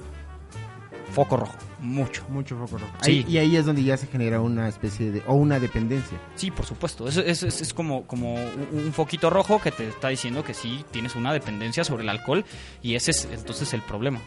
Foco 1.12 1.37
rojo, 1.38 1.54
mucho. 1.80 2.25
Mucho 2.28 2.56
foco 2.58 2.78
rojo. 2.78 2.92
Sí. 3.02 3.25
Ahí- 3.26 3.32
y 3.32 3.38
ahí 3.38 3.56
es 3.56 3.64
donde 3.66 3.82
ya 3.82 3.97
se 3.97 4.06
genera 4.06 4.40
una 4.40 4.68
especie 4.68 5.11
de... 5.11 5.23
o 5.26 5.35
una 5.35 5.58
dependencia. 5.58 6.18
Sí, 6.37 6.50
por 6.50 6.66
supuesto. 6.66 7.08
Es, 7.08 7.16
es 7.42 7.75
como, 7.75 8.06
como 8.06 8.35
un 8.35 8.68
un 8.88 8.92
foquito 8.92 9.30
rojo 9.30 9.61
que 9.61 9.73
te 9.73 9.88
está 9.88 10.08
diciendo 10.08 10.44
que 10.44 10.54
sí 10.54 10.85
tienes 10.90 11.16
una 11.16 11.32
dependencia 11.32 11.82
sobre 11.82 12.02
el 12.02 12.08
alcohol. 12.11 12.44
Y 12.82 12.94
ese 12.94 13.11
es 13.12 13.26
entonces 13.32 13.73
el 13.75 13.82
problema. 13.82 14.20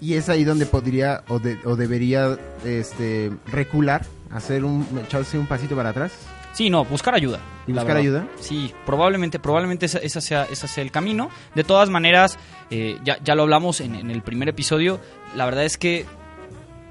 Y 0.00 0.14
es 0.14 0.28
ahí 0.28 0.44
donde 0.44 0.66
podría 0.66 1.22
o, 1.28 1.38
de- 1.38 1.58
o 1.64 1.76
debería 1.76 2.36
este, 2.64 3.30
recular, 3.46 4.04
hacer 4.30 4.64
un, 4.64 4.86
echarse 5.04 5.38
un 5.38 5.46
pasito 5.46 5.76
para 5.76 5.90
atrás. 5.90 6.12
Sí, 6.54 6.68
no, 6.68 6.84
buscar 6.84 7.14
ayuda. 7.14 7.38
¿Y 7.66 7.72
buscar 7.72 7.96
ayuda? 7.96 8.26
Sí, 8.40 8.74
probablemente, 8.84 9.38
probablemente 9.38 9.86
esa 9.86 10.20
sea, 10.20 10.44
ese 10.50 10.68
sea 10.68 10.82
el 10.84 10.90
camino. 10.90 11.30
De 11.54 11.64
todas 11.64 11.88
maneras, 11.88 12.36
eh, 12.70 12.98
ya, 13.04 13.16
ya 13.24 13.34
lo 13.34 13.42
hablamos 13.44 13.80
en, 13.80 13.94
en 13.94 14.10
el 14.10 14.22
primer 14.22 14.48
episodio, 14.48 15.00
la 15.36 15.44
verdad 15.46 15.64
es 15.64 15.78
que 15.78 16.04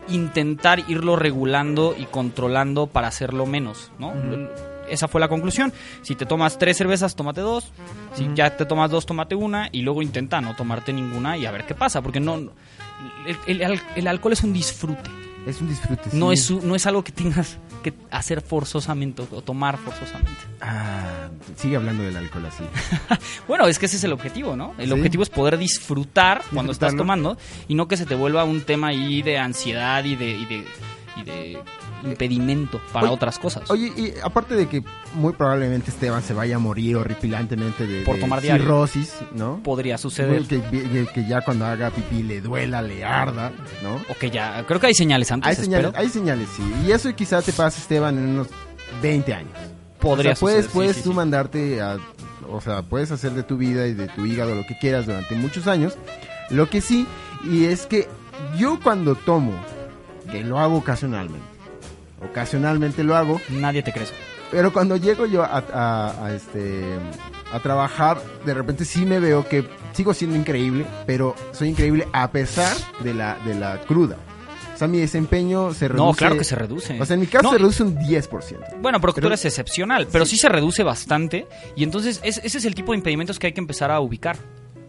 intentar 0.08 0.80
irlo 0.90 1.16
regulando 1.16 1.96
y 1.98 2.06
controlando 2.06 2.88
para 2.88 3.08
hacerlo 3.08 3.46
menos, 3.46 3.92
¿no? 4.00 4.14
Esa 4.92 5.08
fue 5.08 5.20
la 5.22 5.28
conclusión. 5.28 5.72
Si 6.02 6.16
te 6.16 6.26
tomas 6.26 6.60
tres 6.60 6.78
cervezas, 6.78 7.16
tómate 7.16 7.42
dos. 7.42 7.72
Si 8.16 8.30
ya 8.36 8.56
te 8.56 8.66
tomas 8.66 8.92
dos, 8.92 9.06
tómate 9.06 9.36
una. 9.36 9.70
Y 9.72 9.82
luego 9.82 10.02
intenta 10.02 10.42
no 10.42 10.56
tomarte 10.56 10.94
ninguna 10.94 11.38
y 11.38 11.46
a 11.46 11.52
ver 11.52 11.66
qué 11.66 11.74
pasa. 11.76 12.02
Porque 12.02 12.20
no... 12.20 12.36
El, 13.26 13.38
el 13.48 13.64
al- 13.64 13.82
el 13.96 14.08
alcohol 14.08 14.34
es 14.34 14.44
un 14.44 14.54
disfrute. 14.54 15.10
Es 15.48 15.60
un 15.60 15.70
disfrute. 15.70 16.10
No, 16.14 16.28
sí. 16.36 16.56
es, 16.58 16.64
no 16.64 16.76
es 16.76 16.86
algo 16.86 17.04
que 17.04 17.12
tengas 17.12 17.58
que 17.82 17.94
hacer 18.12 18.42
forzosamente 18.42 19.24
o 19.32 19.42
tomar 19.42 19.78
forzosamente. 19.80 20.40
Ah, 20.62 21.30
sigue 21.56 21.78
hablando 21.78 22.04
del 22.04 22.16
alcohol 22.16 22.46
así. 22.46 22.64
Bueno, 23.48 23.66
es 23.66 23.80
que 23.80 23.88
ese 23.88 23.98
es 23.98 24.04
el 24.04 24.14
objetivo, 24.14 24.56
¿no? 24.56 24.76
El 24.78 24.88
Sí. 24.90 24.92
objetivo 24.94 25.24
es 25.24 25.30
poder 25.30 25.58
disfrutar 25.58 26.44
cuando 26.54 26.72
estás 26.72 26.96
tomando 26.96 27.38
y 27.68 27.74
no 27.74 27.88
que 27.88 27.98
se 27.98 28.06
te 28.06 28.14
vuelva 28.14 28.44
un 28.44 28.62
tema 28.62 28.88
ahí 28.90 29.24
de 29.24 29.40
ansiedad 29.40 30.04
y 30.04 30.16
de, 30.16 30.30
y 30.30 30.46
de, 30.46 30.66
y 31.18 31.24
de 31.24 31.60
impedimento 32.04 32.82
para 32.92 33.08
Oye, 33.08 33.16
otras 33.16 33.40
cosas. 33.40 33.70
Oye, 33.70 33.92
y 33.96 34.14
aparte 34.24 34.56
de 34.56 34.68
que 34.68 34.84
muy 35.16 35.34
probablemente 35.34 35.92
Esteban 35.92 36.22
se 36.24 36.34
vaya 36.34 36.56
a 36.56 36.60
morir 36.60 36.96
horripilantemente 36.98 37.86
de, 37.88 38.04
Por 38.04 38.16
de 38.16 38.22
tomar 38.22 38.42
cirrosis, 38.42 39.14
¿no? 39.34 39.62
Podría 39.64 39.98
suceder. 39.98 40.44
Que, 40.44 40.62
que- 41.14 41.28
ya 41.28 41.42
cuando 41.42 41.66
haga 41.66 41.90
pipí 41.92 42.24
le 42.24 42.42
duela, 42.42 42.82
le 42.82 43.04
arda, 43.06 43.52
¿no? 43.84 43.96
O 44.10 44.18
que 44.20 44.30
ya, 44.32 44.64
creo 44.66 44.80
que 44.80 44.88
hay 44.88 44.94
señales 44.94 45.32
antes, 45.32 45.50
Hay 45.50 45.56
señales, 45.56 45.88
espero. 45.88 46.02
hay 46.04 46.10
señales, 46.10 46.50
sí. 46.56 46.64
Y 46.86 46.92
eso 46.92 47.14
quizá 47.16 47.42
te 47.42 47.54
pase, 47.54 47.80
Esteban, 47.82 48.18
en 48.18 48.26
unos 48.30 48.48
20 49.02 49.34
años. 49.34 49.54
Podría 50.00 50.32
o 50.32 50.36
sea, 50.36 50.40
puedes, 50.42 50.66
suceder, 50.66 50.74
puedes 50.74 50.96
sí, 50.98 51.04
tú 51.04 51.10
sí. 51.12 51.16
mandarte 51.16 51.82
a... 51.82 51.98
O 52.50 52.60
sea, 52.60 52.82
puedes 52.82 53.12
hacer 53.12 53.32
de 53.34 53.44
tu 53.44 53.56
vida 53.58 53.86
y 53.88 53.94
de 53.94 54.08
tu 54.08 54.26
hígado 54.26 54.56
lo 54.56 54.66
que 54.66 54.78
quieras 54.78 55.06
durante 55.06 55.36
muchos 55.36 55.68
años. 55.68 55.96
Lo 56.50 56.70
que 56.70 56.82
sí, 56.82 57.06
y 57.50 57.66
es 57.66 57.86
que 57.86 58.08
yo 58.58 58.80
cuando 58.84 59.16
tomo, 59.16 59.54
que 60.32 60.44
lo 60.44 60.60
hago 60.60 60.78
ocasionalmente, 60.78 61.46
ocasionalmente 62.24 63.04
lo 63.04 63.16
hago, 63.16 63.40
Nadie 63.50 63.84
te 63.84 63.92
cree 63.92 64.06
pero 64.52 64.74
cuando 64.74 64.98
llego 64.98 65.26
yo 65.26 65.44
a, 65.44 65.64
a- 65.74 66.26
a, 66.26 66.34
este 66.36 66.84
a 67.54 67.60
trabajar, 67.62 68.22
de 68.46 68.54
repente 68.54 68.84
sí 68.84 69.06
me 69.06 69.18
veo 69.20 69.48
que 69.48 69.66
sigo 69.94 70.14
siendo 70.14 70.36
increíble, 70.36 70.86
pero 71.06 71.36
soy 71.54 71.70
increíble 71.70 72.06
a 72.12 72.30
pesar 72.32 72.76
de 73.02 73.14
la 73.14 73.38
de 73.46 73.56
la 73.56 73.80
cruda. 73.80 74.18
O 74.74 74.78
sea, 74.78 74.90
mi 74.90 74.98
desempeño 75.00 75.74
se 75.74 75.88
reduce. 75.88 76.04
No, 76.06 76.14
claro 76.14 76.38
que 76.38 76.44
se 76.44 76.56
reduce. 76.56 77.00
O 77.00 77.06
sea, 77.06 77.14
en 77.14 77.20
mi 77.22 77.28
caso 77.28 77.44
No, 77.44 77.52
se 77.52 77.60
reduce 77.60 77.84
un 77.84 77.96
10%. 77.98 78.82
Bueno, 78.82 79.00
pero, 79.00 79.14
Pero- 79.14 79.22
tú 79.22 79.28
eres 79.28 79.46
excepcional, 79.46 80.08
pero 80.12 80.26
sí. 80.26 80.36
se 80.38 80.50
reduce 80.50 80.84
bastante 80.84 81.48
y 81.78 81.84
entonces 81.86 82.20
es- 82.24 82.42
ese 82.44 82.58
es 82.58 82.66
el 82.66 82.76
tipo 82.76 82.92
de 82.92 82.98
impedimentos 82.98 83.40
que 83.40 83.48
hay 83.48 83.54
que 83.54 83.62
empezar 83.62 83.90
a 83.92 84.00
ubicar, 84.02 84.36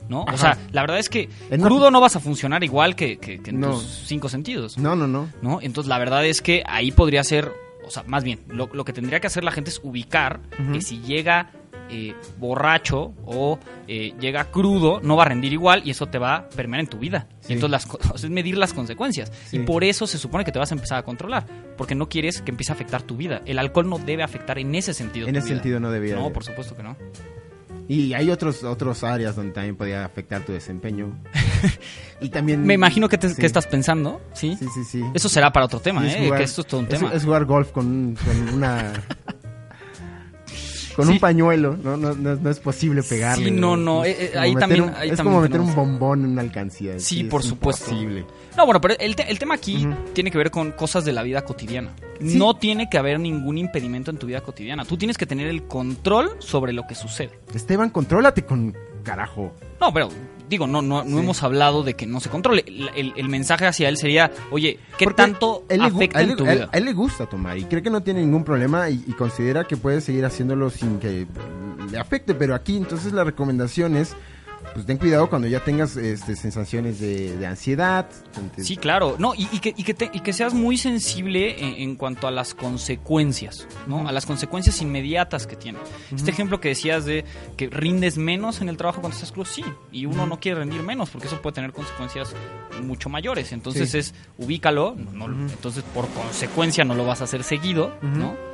¿no? 0.08 0.22
Ajá. 0.22 0.34
O 0.34 0.38
sea, 0.38 0.58
la 0.72 0.80
verdad 0.82 0.98
es 0.98 1.08
que 1.08 1.28
En 1.50 1.60
crudo 1.60 1.90
no 1.90 2.00
vas 2.00 2.16
a 2.16 2.20
funcionar 2.20 2.62
igual 2.64 2.94
que, 2.96 3.18
que- 3.18 3.40
que 3.40 3.50
en 3.50 3.60
No. 3.60 3.72
tus 3.72 3.82
cinco 4.06 4.28
sentidos, 4.28 4.78
No, 4.78 4.94
no, 4.96 5.06
no. 5.06 5.28
¿no? 5.42 5.60
Entonces 5.62 5.88
la 5.88 5.98
verdad 5.98 6.24
es 6.26 6.42
que 6.42 6.62
ahí 6.66 6.92
podría 6.92 7.24
ser, 7.24 7.52
o 7.86 7.90
sea, 7.90 8.02
más 8.06 8.24
bien, 8.24 8.40
lo, 8.48 8.68
lo 8.72 8.84
que 8.84 8.92
tendría 8.92 9.20
que 9.20 9.26
hacer 9.26 9.44
la 9.44 9.52
gente 9.52 9.70
es 9.70 9.80
ubicar 9.82 10.40
que 10.72 10.80
si 10.80 11.00
llega 11.00 11.50
eh, 11.94 12.14
borracho 12.38 13.12
o 13.26 13.58
eh, 13.86 14.14
llega 14.18 14.44
crudo, 14.50 15.00
no 15.02 15.14
va 15.16 15.24
a 15.24 15.26
rendir 15.28 15.52
igual 15.52 15.82
y 15.84 15.90
eso 15.90 16.06
te 16.06 16.16
va 16.18 16.36
a 16.36 16.48
permear 16.48 16.80
en 16.80 16.86
tu 16.86 16.98
vida. 16.98 17.26
Sí. 17.40 17.52
Y 17.52 17.52
entonces 17.54 17.70
las, 17.70 17.94
o 18.14 18.16
sea, 18.18 18.26
es 18.28 18.30
medir 18.30 18.56
las 18.56 18.72
consecuencias. 18.72 19.30
Sí. 19.46 19.58
Y 19.58 19.60
por 19.60 19.84
eso 19.84 20.06
se 20.06 20.16
supone 20.16 20.42
que 20.44 20.52
te 20.52 20.58
vas 20.58 20.70
a 20.72 20.74
empezar 20.74 20.96
a 20.98 21.02
controlar, 21.02 21.44
porque 21.76 21.94
no 21.94 22.08
quieres 22.08 22.40
que 22.40 22.50
empiece 22.50 22.72
a 22.72 22.76
afectar 22.76 23.02
tu 23.02 23.16
vida. 23.16 23.42
El 23.44 23.58
alcohol 23.58 23.90
no 23.90 23.98
debe 23.98 24.22
afectar 24.22 24.58
en 24.58 24.74
ese 24.74 24.94
sentido. 24.94 25.26
En 25.26 25.34
tu 25.34 25.38
ese 25.40 25.48
vida. 25.48 25.56
sentido 25.56 25.80
no 25.80 25.90
debía. 25.90 26.16
No, 26.16 26.32
por 26.32 26.44
supuesto 26.44 26.74
que 26.74 26.82
no. 26.82 26.96
Y 27.92 28.14
hay 28.14 28.30
otros 28.30 28.64
otros 28.64 29.04
áreas 29.04 29.36
donde 29.36 29.52
también 29.52 29.76
podría 29.76 30.04
afectar 30.04 30.40
tu 30.46 30.52
desempeño. 30.52 31.12
y 32.22 32.28
también 32.30 32.62
Me 32.64 32.74
imagino 32.74 33.08
que, 33.08 33.18
te, 33.18 33.28
Sí. 33.28 33.34
que 33.36 33.44
estás 33.46 33.66
pensando, 33.66 34.20
¿sí? 34.32 34.56
Sí, 34.58 34.66
sí, 34.72 34.84
sí. 34.84 35.02
Eso 35.12 35.28
será 35.28 35.52
para 35.52 35.66
otro 35.66 35.78
tema, 35.80 36.00
Sí, 36.02 36.14
¿eh? 36.16 36.24
jugar- 36.24 36.38
que 36.38 36.44
esto 36.44 36.60
es 36.62 36.66
todo 36.68 36.80
un 36.80 36.86
es- 36.86 36.90
tema. 36.98 37.12
Es, 37.12 37.24
jugar 37.24 37.44
golf 37.44 37.70
con, 37.72 38.16
con 38.24 38.54
una. 38.54 38.92
Con 40.94 41.06
Sí. 41.06 41.12
un 41.12 41.18
pañuelo, 41.20 41.76
¿no? 41.82 41.96
No, 41.96 42.14
no, 42.14 42.34
no 42.36 42.50
es 42.50 42.58
posible 42.60 43.02
pegarle. 43.02 43.46
Sí, 43.46 43.50
no, 43.50 43.76
no, 43.76 44.04
eh, 44.04 44.16
eh, 44.18 44.32
ahí 44.38 44.54
también- 44.54 44.82
un- 44.84 44.88
ahí 44.90 45.10
es 45.10 45.16
también 45.16 45.34
como 45.34 45.40
meter 45.40 45.60
un 45.60 45.74
bombón 45.74 46.24
en 46.24 46.30
una 46.32 46.42
alcancía. 46.42 46.98
Sí, 46.98 47.24
por 47.24 47.42
supuesto. 47.42 47.90
imposible. 47.90 48.24
No, 48.56 48.64
bueno, 48.66 48.80
pero 48.80 48.94
el, 48.98 49.16
te- 49.16 49.30
el 49.30 49.38
tema 49.38 49.54
aquí 49.54 49.88
tiene 50.12 50.30
que 50.30 50.38
ver 50.38 50.50
con 50.50 50.72
cosas 50.72 51.04
de 51.04 51.12
la 51.12 51.22
vida 51.22 51.42
cotidiana. 51.44 51.90
Sí. 52.20 52.36
No 52.38 52.54
tiene 52.54 52.88
que 52.90 52.98
haber 52.98 53.18
ningún 53.18 53.58
impedimento 53.58 54.10
en 54.10 54.18
tu 54.18 54.26
vida 54.26 54.40
cotidiana. 54.42 54.84
Tú 54.84 54.96
tienes 54.96 55.16
que 55.18 55.26
tener 55.26 55.48
el 55.48 55.64
control 55.64 56.30
sobre 56.38 56.72
lo 56.72 56.86
que 56.86 56.94
sucede. 56.94 57.30
Esteban, 57.54 57.90
contrólate 57.90 58.44
con 58.44 58.76
carajo. 59.02 59.52
No, 59.80 59.92
pero 59.92 60.08
digo, 60.48 60.66
no, 60.66 60.82
no, 60.82 61.02
no 61.04 61.16
Sí. 61.18 61.22
hemos 61.22 61.42
hablado 61.42 61.82
de 61.82 61.94
que 61.94 62.06
no 62.06 62.20
se 62.20 62.28
controle. 62.28 62.64
El, 62.66 62.88
el- 62.94 63.12
el 63.16 63.28
mensaje 63.28 63.66
hacia 63.66 63.88
él 63.88 63.96
sería, 63.96 64.30
oye, 64.50 64.78
¿qué 64.98 65.04
Porque 65.06 65.16
tanto 65.16 65.64
él 65.68 65.80
afecta 65.82 66.20
él 66.20 66.30
en 66.30 66.36
tu 66.36 66.44
él- 66.46 66.54
vida? 66.58 66.68
A 66.72 66.76
él 66.78 66.84
le 66.84 66.92
gusta 66.92 67.26
tomar 67.26 67.56
y 67.58 67.64
cree 67.64 67.82
que 67.82 67.90
no 67.90 68.02
tiene 68.02 68.20
ningún 68.20 68.44
problema 68.44 68.88
y, 68.90 69.02
y 69.06 69.12
considera 69.12 69.64
que 69.66 69.76
puede 69.76 70.00
seguir 70.00 70.24
haciéndolo 70.24 70.68
sin 70.70 70.98
que 70.98 71.26
le 71.90 71.98
afecte. 71.98 72.34
Pero 72.34 72.54
aquí 72.54 72.76
entonces 72.76 73.12
la 73.12 73.24
recomendación 73.24 73.96
es, 73.96 74.14
pues 74.74 74.86
ten 74.86 74.96
cuidado 74.98 75.28
cuando 75.28 75.48
ya 75.48 75.60
tengas 75.60 75.96
este, 75.96 76.34
sensaciones 76.36 76.98
de, 77.00 77.36
de 77.36 77.46
ansiedad. 77.46 78.06
Sí, 78.58 78.76
claro. 78.76 79.16
No, 79.18 79.34
y, 79.34 79.48
y 79.52 79.58
que, 79.58 79.74
y, 79.76 79.82
que 79.84 79.94
te- 79.94 80.10
y 80.12 80.20
que 80.20 80.32
seas 80.32 80.54
muy 80.54 80.76
sensible 80.78 81.56
en, 81.62 81.74
en 81.90 81.96
cuanto 81.96 82.26
a 82.26 82.30
las 82.30 82.54
consecuencias, 82.54 83.66
¿no? 83.86 84.06
A 84.08 84.12
las 84.12 84.26
consecuencias 84.26 84.80
inmediatas 84.82 85.46
que 85.46 85.56
tiene. 85.56 85.78
Este 86.14 86.30
ejemplo 86.30 86.60
que 86.60 86.68
decías 86.68 87.04
de 87.04 87.24
que 87.56 87.68
rindes 87.68 88.16
menos 88.18 88.60
en 88.60 88.68
el 88.68 88.76
trabajo 88.76 89.00
cuando 89.00 89.14
estás 89.16 89.32
crudo, 89.32 89.46
sí. 89.46 89.64
Y 89.90 90.06
uno 90.06 90.26
no 90.26 90.38
quiere 90.40 90.60
rendir 90.60 90.82
menos 90.82 91.10
porque 91.10 91.26
eso 91.26 91.40
puede 91.42 91.54
tener 91.54 91.72
consecuencias 91.72 92.34
mucho 92.82 93.08
mayores. 93.08 93.52
Entonces 93.52 93.90
Sí. 93.90 93.98
es, 93.98 94.14
ubícalo. 94.38 94.94
no- 94.96 95.28
no- 95.28 95.50
Entonces, 95.50 95.82
por 95.94 96.08
consecuencia, 96.08 96.84
no 96.84 96.94
lo 96.94 97.04
vas 97.04 97.20
a 97.20 97.24
hacer 97.24 97.42
seguido. 97.44 97.92
¿no? 98.02 98.51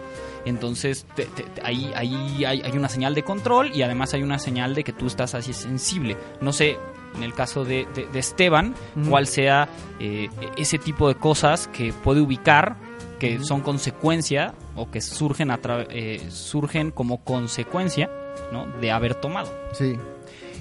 Entonces, 0.48 1.06
te- 1.14 1.26
te- 1.26 1.42
te- 1.44 1.62
ahí, 1.62 1.92
ahí 1.94 2.44
hay, 2.44 2.62
hay 2.62 2.72
una 2.76 2.88
señal 2.88 3.14
de 3.14 3.22
control 3.22 3.70
y 3.74 3.82
además 3.82 4.14
hay 4.14 4.22
una 4.22 4.38
señal 4.38 4.74
de 4.74 4.84
que 4.84 4.92
tú 4.92 5.06
estás 5.06 5.34
así 5.34 5.52
sensible. 5.52 6.16
No 6.40 6.52
sé, 6.52 6.76
en 7.16 7.22
el 7.22 7.34
caso 7.34 7.64
de, 7.64 7.86
de- 7.94 8.06
de 8.06 8.18
Esteban, 8.18 8.74
cuál 9.08 9.26
sea 9.26 9.68
eh, 10.00 10.28
ese 10.56 10.78
tipo 10.78 11.08
de 11.08 11.14
cosas 11.14 11.68
que 11.68 11.92
puede 11.92 12.20
ubicar 12.20 12.76
que 13.18 13.40
son 13.42 13.62
consecuencia 13.62 14.54
o 14.76 14.90
que 14.92 15.00
surgen, 15.00 15.50
a 15.50 15.58
eh, 15.90 16.24
surgen 16.30 16.92
como 16.92 17.24
consecuencia 17.24 18.08
¿no? 18.52 18.66
de 18.80 18.92
haber 18.92 19.16
tomado. 19.16 19.52
Sí. 19.72 19.96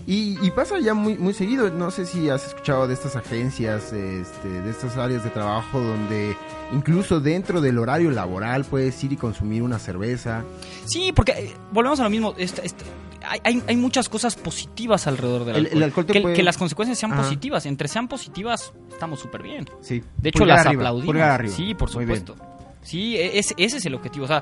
Y, 0.10 0.38
y 0.42 0.52
pasa 0.52 0.80
ya 0.80 0.94
muy, 0.94 1.18
muy 1.18 1.34
seguido, 1.34 1.70
no 1.70 1.92
sé 1.92 2.06
si 2.06 2.30
has 2.30 2.48
escuchado 2.48 2.88
de 2.88 2.94
estas 2.94 3.18
agencias, 3.18 3.92
este, 3.92 4.48
de 4.48 4.70
estas 4.70 4.96
áreas 4.96 5.22
de 5.26 5.30
trabajo 5.30 5.82
donde 5.82 6.34
incluso 6.72 7.20
dentro 7.20 7.60
del 7.60 7.78
horario 7.78 8.10
laboral 8.10 8.64
puedes 8.64 9.04
ir 9.04 9.12
y 9.12 9.18
consumir 9.18 9.64
una 9.64 9.80
cerveza. 9.80 10.46
Sí, 10.86 11.12
porque 11.12 11.34
eh, 11.34 11.54
volvemos 11.74 12.00
a 12.00 12.04
lo 12.04 12.10
mismo. 12.10 12.34
esta- 12.38 12.62
esta- 12.62 12.86
hay, 13.44 13.62
hay- 13.68 13.76
muchas 13.76 14.08
cosas 14.08 14.38
positivas 14.38 15.08
alrededor 15.08 15.44
del 15.44 15.56
El- 15.58 15.62
alcohol. 15.66 15.78
el 15.78 15.84
alcohol 15.84 16.06
te 16.06 16.14
que, 16.14 16.22
puede- 16.22 16.36
que 16.36 16.44
las 16.44 16.58
consecuencias 16.58 16.98
sean 16.98 17.12
Ajá. 17.12 17.24
positivas. 17.24 17.66
Entre 17.66 17.90
sean 17.90 18.08
positivas, 18.08 18.72
estamos 18.90 19.20
súper 19.20 19.44
bien. 19.44 19.66
Sí. 19.82 20.02
De 20.18 20.30
hecho, 20.30 20.40
Pulgar 20.40 20.60
las 20.60 20.68
arriba, 20.68 20.90
aplaudimos. 20.90 21.52
Sí, 21.54 21.74
por 21.76 21.90
supuesto. 21.90 22.36
Sí, 22.88 23.18
e- 23.18 23.38
es- 23.38 23.54
ese 23.58 23.78
es 23.78 23.86
el 23.86 23.96
objetivo. 23.96 24.24
O 24.26 24.28
sea, 24.28 24.42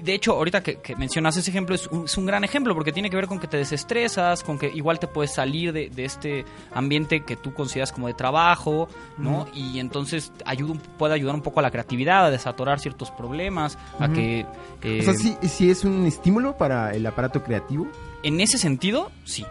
de 0.00 0.14
hecho, 0.14 0.32
ahorita 0.32 0.62
que, 0.62 0.76
que 0.76 0.94
mencionas 0.94 1.36
ese 1.36 1.50
ejemplo, 1.50 1.74
es 1.74 1.88
un, 1.88 2.04
es 2.04 2.16
un 2.16 2.24
gran 2.24 2.44
ejemplo 2.44 2.72
porque 2.74 2.92
tiene 2.92 3.10
que 3.10 3.16
ver 3.16 3.26
con 3.26 3.38
que 3.40 3.48
te 3.48 3.56
desestresas, 3.56 4.44
con 4.44 4.58
que 4.58 4.68
igual 4.68 4.98
te 5.00 5.08
puedes 5.08 5.32
salir 5.34 5.72
de, 5.72 5.90
de 5.90 6.04
este 6.04 6.44
ambiente 6.72 7.24
que 7.24 7.34
tú 7.36 7.52
consideras 7.52 7.90
como 7.92 8.06
de 8.06 8.14
trabajo, 8.14 8.88
¿no? 9.18 9.48
Y 9.54 9.80
entonces 9.80 10.32
ayuda, 10.44 10.74
puede 10.98 11.14
ayudar 11.14 11.34
un 11.34 11.42
poco 11.42 11.58
a 11.60 11.62
la 11.64 11.70
creatividad, 11.72 12.26
a 12.26 12.30
desatorar 12.30 12.78
ciertos 12.78 13.10
problemas, 13.10 13.76
a 13.98 14.08
que... 14.08 14.46
eh, 14.82 15.00
O 15.00 15.02
sea, 15.02 15.14
sí, 15.14 15.36
sí 15.48 15.68
es 15.70 15.84
un 15.84 16.06
estímulo 16.06 16.56
para 16.56 16.92
el 16.94 17.04
aparato 17.06 17.42
creativo. 17.42 17.88
En 18.22 18.40
ese 18.40 18.56
sentido, 18.56 19.10
sí. 19.24 19.44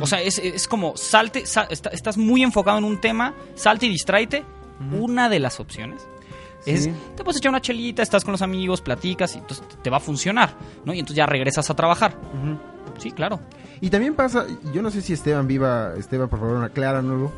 O 0.00 0.06
sea, 0.06 0.20
es, 0.20 0.38
es 0.38 0.66
como 0.66 0.96
salte, 0.96 1.46
sa- 1.46 1.68
está- 1.70 1.90
estás 1.90 2.16
muy 2.16 2.42
enfocado 2.42 2.78
en 2.78 2.84
un 2.84 3.00
tema, 3.00 3.34
salte 3.54 3.86
y 3.86 3.90
distráete. 3.90 4.42
Una 4.98 5.28
de 5.28 5.38
las 5.38 5.60
opciones 5.60 6.08
es, 6.66 6.84
Sí. 6.84 6.92
te 7.16 7.24
puedes 7.24 7.38
echar 7.38 7.50
una 7.50 7.60
chelita, 7.60 8.02
estás 8.02 8.24
con 8.24 8.32
los 8.32 8.42
amigos, 8.42 8.80
platicas 8.80 9.34
y 9.34 9.38
entonces 9.38 9.64
te 9.82 9.90
va 9.90 9.98
a 9.98 10.00
funcionar, 10.00 10.54
¿no? 10.84 10.92
Y 10.94 10.98
entonces 11.00 11.16
ya 11.16 11.26
regresas 11.26 11.68
a 11.70 11.74
trabajar. 11.74 12.16
Sí, 12.98 13.10
claro. 13.10 13.40
Y 13.80 13.90
también 13.90 14.14
pasa, 14.14 14.46
yo 14.72 14.80
no 14.82 14.90
sé 14.90 15.02
si 15.02 15.12
Esteban 15.12 15.46
viva, 15.48 15.92
Esteban, 15.96 16.28
por 16.28 16.38
favor, 16.40 16.64
acláranoslo. 16.64 17.32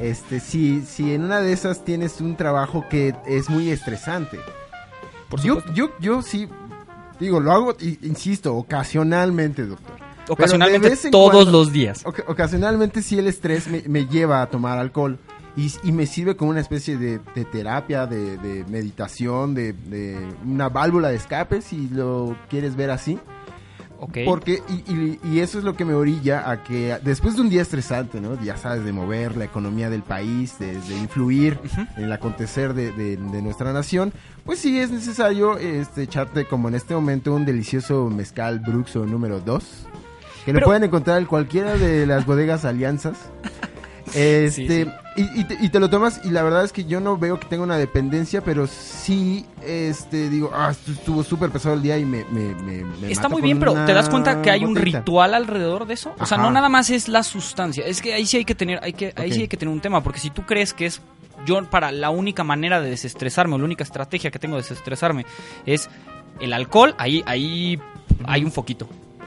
Este, 0.00 0.40
si, 0.40 0.82
si 0.82 1.12
en 1.14 1.22
una 1.24 1.40
de 1.40 1.52
esas 1.52 1.84
tienes 1.84 2.20
un 2.20 2.36
trabajo 2.36 2.84
que 2.90 3.14
es 3.26 3.48
muy 3.48 3.70
estresante. 3.70 4.38
Por 5.28 5.40
yo, 5.42 5.62
yo, 5.74 5.90
yo 6.00 6.22
sí, 6.22 6.48
digo, 7.20 7.40
lo 7.40 7.52
hago, 7.52 7.76
insisto, 8.02 8.54
ocasionalmente, 8.56 9.64
doctor. 9.66 9.96
Ocasionalmente 10.28 10.96
todos 11.10 11.30
cuando- 11.32 11.52
los 11.52 11.72
días. 11.72 12.02
Oca- 12.04 12.24
ocasionalmente 12.26 13.00
sí 13.02 13.18
el 13.18 13.28
estrés 13.28 13.68
me, 13.68 13.82
me 13.86 14.06
lleva 14.06 14.42
a 14.42 14.46
tomar 14.48 14.76
alcohol 14.78 15.18
y, 15.56 15.72
y 15.82 15.92
me 15.92 16.06
sirve 16.06 16.36
como 16.36 16.50
una 16.50 16.60
especie 16.60 16.96
de, 16.98 17.18
de 17.34 17.44
terapia, 17.44 18.06
de, 18.06 18.36
de 18.38 18.64
meditación, 18.68 19.54
de, 19.54 19.72
de 19.72 20.18
una 20.44 20.68
válvula 20.68 21.08
de 21.08 21.16
escape, 21.16 21.62
si 21.62 21.88
lo 21.88 22.36
quieres 22.48 22.76
ver 22.76 22.90
así. 22.90 23.18
Ok. 23.98 24.18
Porque, 24.26 24.62
y, 24.68 24.92
y- 24.92 25.20
y 25.24 25.40
eso 25.40 25.56
es 25.58 25.64
lo 25.64 25.74
que 25.74 25.86
me 25.86 25.94
orilla 25.94 26.50
a 26.50 26.62
que 26.62 26.98
después 27.02 27.34
de 27.36 27.40
un 27.40 27.48
día 27.48 27.62
estresante, 27.62 28.20
¿no? 28.20 28.38
Ya 28.42 28.58
sabes, 28.58 28.84
de 28.84 28.92
mover 28.92 29.38
la 29.38 29.46
economía 29.46 29.88
del 29.88 30.02
país, 30.02 30.58
de, 30.58 30.74
influir 31.00 31.58
en 31.96 32.04
el 32.04 32.12
acontecer 32.12 32.74
de, 32.74 32.92
de- 32.92 33.16
de 33.16 33.40
nuestra 33.40 33.72
nación, 33.72 34.12
pues 34.44 34.58
sí 34.58 34.78
es 34.78 34.90
necesario 34.90 35.56
este, 35.56 36.02
echarte 36.02 36.44
como 36.44 36.68
en 36.68 36.74
este 36.74 36.92
momento 36.94 37.32
un 37.34 37.46
delicioso 37.46 38.10
mezcal 38.10 38.60
Bruxo 38.60 39.06
número 39.06 39.40
2, 39.40 39.86
que 40.44 40.52
lo 40.52 40.56
Pero- 40.58 40.66
pueden 40.66 40.84
encontrar 40.84 41.18
en 41.18 41.24
cualquiera 41.24 41.78
de 41.78 42.04
las 42.06 42.26
bodegas 42.26 42.66
alianzas. 42.66 43.16
Este, 44.16 44.84
Sí, 44.84 44.90
Y, 45.16 45.40
y 45.40 45.44
te, 45.44 45.56
y 45.60 45.68
te 45.70 45.80
lo 45.80 45.88
tomas 45.88 46.20
y 46.24 46.28
la 46.30 46.42
verdad 46.42 46.62
es 46.64 46.72
que 46.72 46.84
yo 46.84 47.00
no 47.00 47.16
veo 47.16 47.40
que 47.40 47.46
tenga 47.46 47.62
una 47.64 47.78
dependencia, 47.78 48.42
pero 48.42 48.66
sí, 48.66 49.46
este, 49.64 50.28
digo, 50.28 50.50
ah, 50.54 50.72
estu- 50.72 50.92
estuvo 50.92 51.22
súper 51.24 51.48
pesado 51.50 51.74
el 51.74 51.80
día 51.82 51.96
y 51.98 52.04
me, 52.04 52.24
me, 52.26 52.54
me- 52.56 52.84
me 52.84 53.10
Está 53.12 53.28
muy 53.30 53.40
bien, 53.42 53.58
pero 53.58 53.72
¿te 53.86 53.94
das 53.94 54.08
cuenta 54.10 54.42
que 54.42 54.50
hay 54.50 54.60
un 54.64 54.74
ritual 55.00 55.32
alrededor 55.34 55.86
de 55.86 55.94
eso? 55.94 56.14
O 56.20 56.26
sea, 56.26 56.36
no 56.36 56.50
nada 56.50 56.68
más 56.68 56.90
es 56.90 57.08
la 57.08 57.22
sustancia. 57.22 57.86
Es 57.86 58.02
que 58.02 58.12
ahí 58.12 58.26
sí 58.26 58.36
hay 58.36 58.44
que 58.44 58.54
tener, 58.54 58.78
hay 58.82 58.92
que, 58.92 59.14
ahí 59.16 59.32
sí 59.32 59.40
hay 59.42 59.48
que 59.48 59.56
tener 59.56 59.72
un 59.72 59.80
tema, 59.80 60.02
porque 60.02 60.20
si 60.20 60.28
tú 60.30 60.42
crees 60.42 60.74
que 60.74 60.84
es 60.86 61.00
yo 61.46 61.64
para 61.70 61.92
la 61.92 62.10
única 62.10 62.44
manera 62.44 62.80
de 62.82 62.90
desestresarme, 62.90 63.54
o 63.54 63.58
la 63.58 63.64
única 63.64 63.84
estrategia 63.84 64.30
que 64.30 64.38
tengo 64.38 64.56
de 64.56 64.62
desestresarme 64.62 65.24
es 65.64 65.88
el 66.40 66.52
alcohol, 66.52 66.94
ahí, 66.98 67.22
ahí 67.26 67.80
hay 68.26 68.44
un 68.44 68.52
foquito. 68.52 68.86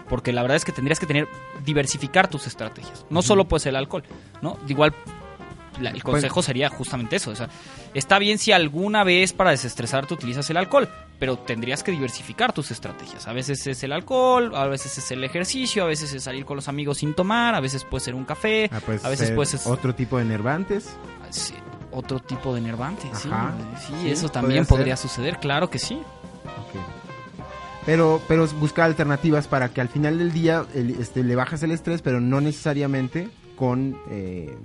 Porque 0.10 0.34
la 0.34 0.42
verdad 0.42 0.58
es 0.58 0.66
que 0.66 0.72
tendrías 0.72 1.00
que 1.00 1.06
tener, 1.06 1.28
diversificar 1.63 2.28
tus 2.28 2.48
estrategias. 2.48 3.06
No 3.10 3.22
solo 3.22 3.46
pues 3.48 3.66
el 3.68 3.75
alcohol, 3.75 4.04
¿no? 4.42 4.58
Igual 4.68 4.94
la- 5.80 5.92
el 5.92 6.04
consejo 6.04 6.42
sería 6.42 6.68
justamente 6.70 7.16
eso. 7.18 7.32
O 7.32 7.36
sea, 7.36 7.48
está 7.94 8.20
bien 8.20 8.38
si 8.39 8.51
alguna 8.51 9.04
vez 9.04 9.32
para 9.34 9.51
desestresarte 9.51 10.13
utilizas 10.13 10.50
el 10.50 10.58
alcohol, 10.58 10.89
pero 11.20 11.38
tendrías 11.38 11.84
que 11.84 11.92
diversificar 11.92 12.51
tus 12.54 12.72
estrategias. 12.72 13.28
A 13.28 13.34
veces 13.34 13.66
es 13.68 13.84
el 13.84 13.92
alcohol, 13.94 14.54
a 14.56 14.66
veces 14.68 14.98
es 14.98 15.12
el 15.12 15.24
ejercicio, 15.24 15.84
a 15.84 15.88
veces 15.88 16.12
es 16.13 16.24
salir 16.24 16.44
con 16.46 16.56
los 16.56 16.68
amigos 16.68 16.98
sin 16.98 17.13
tomar, 17.13 17.56
a 17.56 17.60
veces 17.60 17.84
puede 17.86 18.04
ser 18.04 18.16
un 18.16 18.25
café, 18.25 18.70
Ah, 18.74 18.80
pues, 18.86 19.06
a 19.06 19.10
veces 19.10 19.32
puede 19.32 19.46
ser 19.46 19.60
otro 19.72 19.94
tipo 19.96 20.18
de 20.18 20.25
nervantes. 20.25 20.89
sí, 21.30 21.54
otro 21.92 22.20
tipo 22.20 22.54
de 22.54 22.60
enervante. 22.60 23.04
Sí, 23.13 23.30
sí, 23.88 23.94
Sí, 24.01 24.12
eso 24.12 24.30
también 24.30 24.66
podría 24.66 24.98
suceder, 24.98 25.38
claro 25.39 25.70
que 25.70 25.80
sí. 25.80 26.01
Pero, 27.89 28.22
pero 28.27 28.46
buscar 28.60 28.86
alternativas 28.86 29.48
para 29.48 29.69
que 29.69 29.81
al 29.81 29.89
final 29.89 30.19
del 30.19 30.31
día 30.31 30.63
el- 30.75 30.91
este, 30.91 31.24
le 31.24 31.36
bajas 31.36 31.63
el 31.63 31.72
estrés, 31.72 32.03
pero 32.03 32.22
no 32.22 32.39
necesariamente 32.39 33.29
con, 33.55 33.98
eh, 34.12 34.55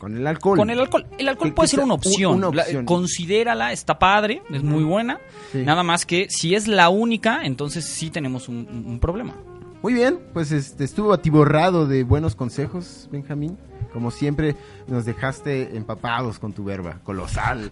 con 0.00 0.16
el 0.16 0.26
alcohol. 0.26 0.58
Con 0.58 0.68
el 0.70 0.80
alcohol. 0.80 1.06
El 1.16 1.28
alcohol 1.28 1.50
Que- 1.50 1.54
puede 1.54 1.66
que 1.68 1.70
ser 1.76 1.84
una 1.84 1.94
un- 1.94 2.00
opción. 2.00 2.44
una 2.44 2.50
La- 2.50 2.84
considérala, 2.84 3.70
está 3.72 4.00
padre, 4.00 4.42
es 4.50 4.64
muy 4.64 4.82
buena. 4.82 5.20
Sí. 5.52 5.58
Nada 5.62 5.84
más 5.84 6.04
que 6.06 6.26
si 6.28 6.56
es 6.56 6.66
la 6.66 6.88
única, 6.88 7.44
entonces 7.44 7.84
sí 7.84 8.10
tenemos 8.10 8.48
un, 8.48 8.98
problema. 9.00 9.34
Muy 9.80 9.94
bien, 9.94 10.18
pues 10.32 10.50
este, 10.50 10.82
estuvo 10.82 11.12
atiborrado 11.12 11.86
de 11.86 12.02
buenos 12.02 12.34
consejos, 12.34 13.08
Benjamín. 13.12 13.56
Como 13.92 14.10
siempre, 14.10 14.56
nos 14.88 15.04
dejaste 15.04 15.76
empapados 15.76 16.40
con 16.40 16.52
tu 16.52 16.64
verba, 16.64 16.98
colosal. 17.04 17.70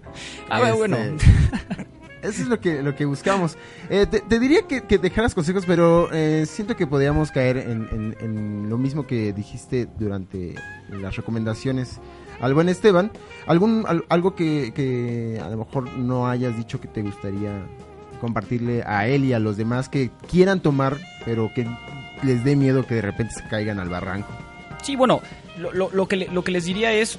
A 0.48 0.60
ver, 0.60 0.68
Este, 0.68 0.78
bueno. 0.78 0.96
Eso 2.22 2.42
es 2.42 2.48
lo 2.48 2.60
que, 2.60 2.82
lo 2.82 2.94
que 2.94 3.04
buscamos. 3.04 3.56
Eh, 3.90 4.06
te, 4.06 4.38
diría 4.38 4.62
que, 4.68 4.82
que 4.84 4.98
dejaras 4.98 5.34
consejos, 5.34 5.64
pero 5.66 6.08
eh, 6.12 6.46
siento 6.46 6.76
que 6.76 6.86
podríamos 6.86 7.30
caer 7.32 7.56
en, 7.56 8.14
en- 8.20 8.68
lo 8.70 8.78
mismo 8.78 9.06
que 9.06 9.32
dijiste 9.32 9.88
durante 9.98 10.54
las 10.88 11.16
recomendaciones 11.16 11.98
al 12.40 12.54
buen 12.54 12.68
Esteban. 12.68 13.10
Algún, 13.46 13.84
al- 13.88 14.04
algo 14.08 14.34
que, 14.36 14.72
que 14.74 15.40
a 15.44 15.48
lo 15.50 15.56
mejor 15.58 15.90
no 15.98 16.28
hayas 16.28 16.56
dicho 16.56 16.80
que 16.80 16.88
te 16.88 17.02
gustaría 17.02 17.66
compartirle 18.20 18.82
a 18.86 19.06
él 19.08 19.24
y 19.24 19.32
a 19.32 19.38
los 19.40 19.56
demás 19.56 19.88
que 19.88 20.10
quieran 20.30 20.60
tomar, 20.60 20.96
pero 21.24 21.50
que 21.54 21.66
les 22.22 22.44
dé 22.44 22.54
miedo 22.54 22.86
que 22.86 22.94
de 22.94 23.02
repente 23.02 23.34
se 23.34 23.48
caigan 23.48 23.80
al 23.80 23.88
barranco. 23.88 24.28
Sí, 24.82 24.94
bueno, 24.96 25.20
lo, 25.58 25.72
lo- 25.72 25.90
lo 25.90 26.06
que, 26.06 26.16
lo 26.16 26.44
que 26.44 26.52
les 26.52 26.64
diría 26.66 26.92
es, 26.92 27.18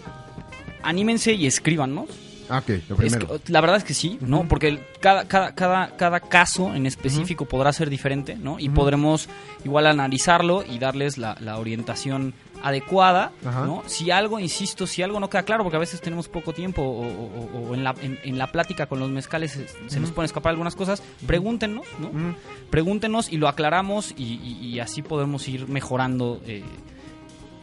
anímense 0.82 1.34
y 1.34 1.46
escríbanos. 1.46 2.08
Ah, 2.54 2.60
ok, 2.60 2.70
lo 2.90 3.02
Es 3.02 3.18
que- 3.18 3.52
la 3.52 3.62
verdad 3.62 3.78
es 3.78 3.84
que 3.84 3.94
sí, 3.94 4.18
¿no? 4.22 4.48
Porque 4.48 4.80
cada, 5.00 5.28
cada, 5.28 5.56
cada, 5.56 5.96
cada 5.98 6.20
caso 6.20 6.76
en 6.76 6.86
específico 6.86 7.46
podrá 7.46 7.74
ser 7.74 7.90
diferente, 7.90 8.36
¿no? 8.36 8.60
Y 8.60 8.70
podremos 8.70 9.28
igual 9.66 9.88
analizarlo 9.88 10.64
y 10.64 10.78
darles 10.78 11.18
la, 11.18 11.36
la 11.40 11.58
orientación 11.58 12.34
adecuada, 12.62 13.32
Ajá. 13.46 13.66
¿no? 13.66 13.84
Si 13.88 14.10
algo, 14.12 14.40
insisto, 14.40 14.88
si 14.88 15.02
algo 15.02 15.20
no 15.20 15.30
queda 15.30 15.44
claro, 15.44 15.64
porque 15.64 15.76
a 15.76 15.80
veces 15.80 16.00
tenemos 16.00 16.30
poco 16.30 16.54
tiempo 16.54 16.82
o, 16.82 17.06
o- 17.08 17.70
o- 17.72 17.76
en, 17.76 17.84
la, 17.84 17.94
en, 18.02 18.18
en 18.24 18.38
la 18.38 18.52
plática 18.52 18.86
con 18.86 19.00
los 19.00 19.10
mezcales 19.10 19.52
se, 19.52 19.68
se 19.90 20.00
nos 20.00 20.12
pueden 20.12 20.26
escapar 20.28 20.52
algunas 20.52 20.76
cosas, 20.76 21.04
pregúntenos, 21.28 21.86
¿no? 22.00 22.08
Mm, 22.10 22.36
Pregúntenos 22.70 23.32
y 23.34 23.38
lo 23.38 23.48
aclaramos 23.50 24.14
y, 24.18 24.24
y- 24.42 24.66
y 24.68 24.80
así 24.80 25.02
podemos 25.02 25.48
ir 25.50 25.68
mejorando 25.68 26.40
eh, 26.48 26.64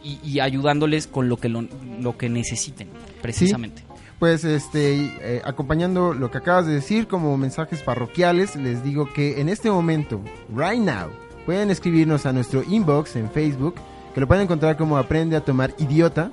y, 0.03 0.19
y 0.23 0.39
ayudándoles 0.39 1.07
con 1.07 1.29
lo 1.29 1.37
que, 1.37 1.49
lo, 1.49 1.63
lo 1.99 2.17
que 2.17 2.29
necesiten, 2.29 2.89
precisamente. 3.21 3.83
Pues 4.21 4.43
este, 4.43 5.17
eh, 5.19 5.41
acompañando 5.43 6.13
lo 6.13 6.29
que 6.29 6.37
acabas 6.37 6.67
de 6.67 6.75
decir 6.75 7.07
como 7.07 7.35
mensajes 7.37 7.81
parroquiales, 7.81 8.55
les 8.55 8.83
digo 8.83 9.11
que 9.11 9.41
en 9.41 9.49
este 9.49 9.71
momento, 9.71 10.21
right 10.55 10.79
now, 10.79 11.09
pueden 11.43 11.71
escribirnos 11.71 12.27
a 12.27 12.31
nuestro 12.31 12.61
inbox 12.61 13.15
en 13.15 13.31
Facebook, 13.31 13.73
que 14.13 14.21
lo 14.21 14.27
pueden 14.27 14.43
encontrar 14.43 14.77
como 14.77 14.99
Aprende 14.99 15.35
a 15.35 15.43
tomar 15.43 15.73
idiota. 15.79 16.29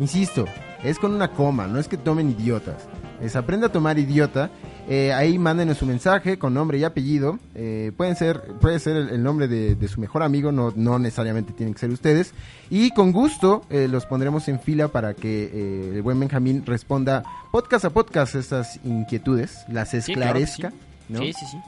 Insisto, 0.00 0.46
es 0.82 0.98
con 0.98 1.14
una 1.14 1.30
coma, 1.30 1.68
no 1.68 1.78
es 1.78 1.86
que 1.86 1.96
tomen 1.96 2.30
idiotas. 2.30 2.88
Es 3.22 3.36
Aprende 3.36 3.66
a 3.66 3.72
tomar 3.72 4.00
idiota. 4.00 4.50
Eh, 4.90 5.12
ahí 5.12 5.38
mándenos 5.38 5.76
su 5.76 5.84
mensaje 5.86 6.38
con 6.38 6.54
nombre 6.54 6.78
y 6.78 6.84
apellido. 6.84 7.38
Eh, 7.54 7.92
pueden 7.96 8.16
ser, 8.16 8.40
puede 8.60 8.78
ser 8.78 8.96
el, 8.96 9.10
el 9.10 9.22
nombre 9.22 9.46
de, 9.46 9.74
de 9.74 9.88
su 9.88 10.00
mejor 10.00 10.22
amigo, 10.22 10.50
no, 10.50 10.72
no 10.74 10.98
necesariamente 10.98 11.52
tienen 11.52 11.74
que 11.74 11.80
ser 11.80 11.90
ustedes. 11.90 12.32
Y 12.70 12.90
con 12.92 13.12
gusto 13.12 13.64
eh, 13.68 13.86
los 13.86 14.06
pondremos 14.06 14.48
en 14.48 14.58
fila 14.60 14.88
para 14.88 15.12
que 15.12 15.50
eh, 15.52 15.90
el 15.96 16.02
buen 16.02 16.18
Benjamín 16.18 16.64
responda 16.64 17.22
podcast 17.52 17.84
a 17.84 17.90
podcast 17.90 18.34
estas 18.34 18.80
inquietudes, 18.82 19.58
las 19.68 19.90
Sí, 19.90 20.00
claro 20.14 20.38
esclarezca. 20.38 20.72
¿no? 21.10 21.18
Sí, 21.20 21.32
sí, 21.34 21.44
sí. 21.50 21.58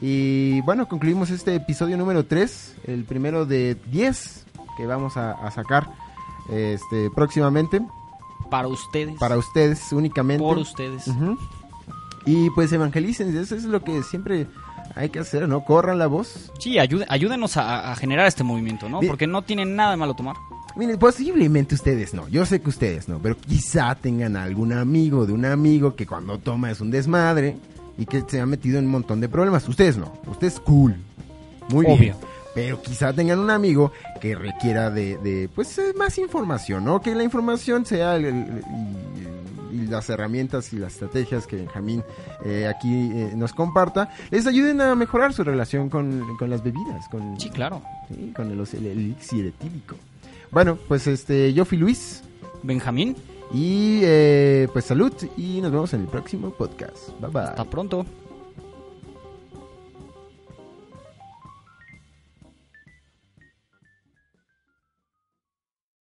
Y 0.00 0.60
bueno, 0.62 0.88
concluimos 0.88 1.30
este 1.30 1.54
episodio 1.54 1.96
número 1.96 2.26
3, 2.26 2.74
el 2.88 3.04
primero 3.04 3.46
de 3.46 3.76
10 3.92 4.44
que 4.76 4.86
vamos 4.86 5.16
a, 5.16 5.32
a 5.32 5.50
sacar 5.52 5.88
este 6.50 7.10
próximamente 7.14 7.80
Para 8.50 8.68
ustedes. 8.68 9.14
para 9.18 9.38
ustedes 9.38 9.92
únicamente. 9.92 10.42
Por 10.44 10.58
ustedes. 10.58 11.06
Y 12.26 12.50
pues 12.50 12.72
evangelicen, 12.72 13.36
eso 13.36 13.54
es 13.54 13.64
lo 13.64 13.82
que 13.84 14.02
siempre 14.02 14.46
hay 14.96 15.08
que 15.10 15.20
hacer, 15.20 15.48
¿no? 15.48 15.64
Corran 15.64 15.98
la 15.98 16.08
voz. 16.08 16.50
Sí, 16.58 16.76
ayude- 16.78 17.06
ayúdenos 17.08 17.56
a, 17.56 17.92
a 17.92 17.96
generar 17.96 18.26
este 18.26 18.42
movimiento, 18.44 18.88
¿no? 18.88 18.98
Bien. 19.00 19.10
Porque 19.10 19.26
no 19.26 19.42
tiene 19.42 19.64
nada 19.64 19.92
de 19.92 19.96
malo 19.96 20.14
tomar. 20.14 20.36
Miren, 20.74 20.98
posiblemente 20.98 21.74
ustedes 21.74 22.12
no, 22.12 22.28
yo 22.28 22.44
sé 22.44 22.60
que 22.60 22.68
ustedes 22.68 23.08
no, 23.08 23.18
pero 23.18 23.36
quizá 23.38 23.94
tengan 23.94 24.36
algún 24.36 24.72
amigo 24.74 25.24
de 25.24 25.32
un 25.32 25.44
amigo 25.46 25.94
que 25.96 26.06
cuando 26.06 26.38
toma 26.38 26.70
es 26.70 26.80
un 26.82 26.90
desmadre 26.90 27.56
y 27.96 28.04
que 28.04 28.22
se 28.28 28.40
ha 28.40 28.46
metido 28.46 28.78
en 28.78 28.84
un 28.86 28.90
montón 28.90 29.20
de 29.20 29.28
problemas. 29.30 29.66
Ustedes 29.68 29.96
no, 29.96 30.12
ustedes 30.26 30.60
cool, 30.60 30.96
muy 31.70 31.86
bien. 31.86 31.98
Obvio. 31.98 32.16
Pero 32.54 32.80
quizá 32.82 33.12
tengan 33.12 33.38
un 33.38 33.50
amigo 33.50 33.92
que 34.20 34.34
requiera 34.34 34.90
de, 34.90 35.18
de, 35.18 35.48
pues, 35.54 35.76
eh, 35.78 35.92
más 35.96 36.16
información, 36.18 36.84
¿no? 36.86 37.00
Que 37.02 37.14
la 37.14 37.22
información 37.22 37.84
sea 37.86 38.16
el- 38.16 38.62
las 39.86 40.08
herramientas 40.10 40.72
y 40.72 40.78
las 40.78 40.94
estrategias 40.94 41.46
que 41.46 41.56
Benjamín 41.56 42.02
eh, 42.44 42.66
aquí 42.66 43.10
eh, 43.12 43.32
nos 43.34 43.52
comparta 43.52 44.10
les 44.30 44.46
ayuden 44.46 44.80
a 44.80 44.94
mejorar 44.94 45.32
su 45.32 45.44
relación 45.44 45.88
con, 45.88 46.36
con 46.36 46.50
las 46.50 46.62
bebidas, 46.62 47.08
con, 47.08 47.38
Sí, 47.40 47.50
claro. 47.50 47.82
Sí, 48.08 48.32
con 48.34 48.50
el, 48.50 48.60
el 48.60 48.86
elixir 48.86 49.46
etílico. 49.46 49.96
Bueno, 50.50 50.76
pues 50.88 51.06
este, 51.06 51.52
yo 51.52 51.64
fui 51.64 51.78
Luis 51.78 52.22
Benjamín, 52.62 53.16
y 53.52 54.00
eh, 54.02 54.68
pues 54.72 54.86
salud 54.86 55.12
y 55.36 55.60
nos 55.60 55.70
vemos 55.70 55.94
en 55.94 56.02
el 56.02 56.06
próximo 56.08 56.50
podcast. 56.50 57.10
Bye 57.20 57.30
bye. 57.30 57.42
hasta 57.42 57.64
pronto. 57.64 58.04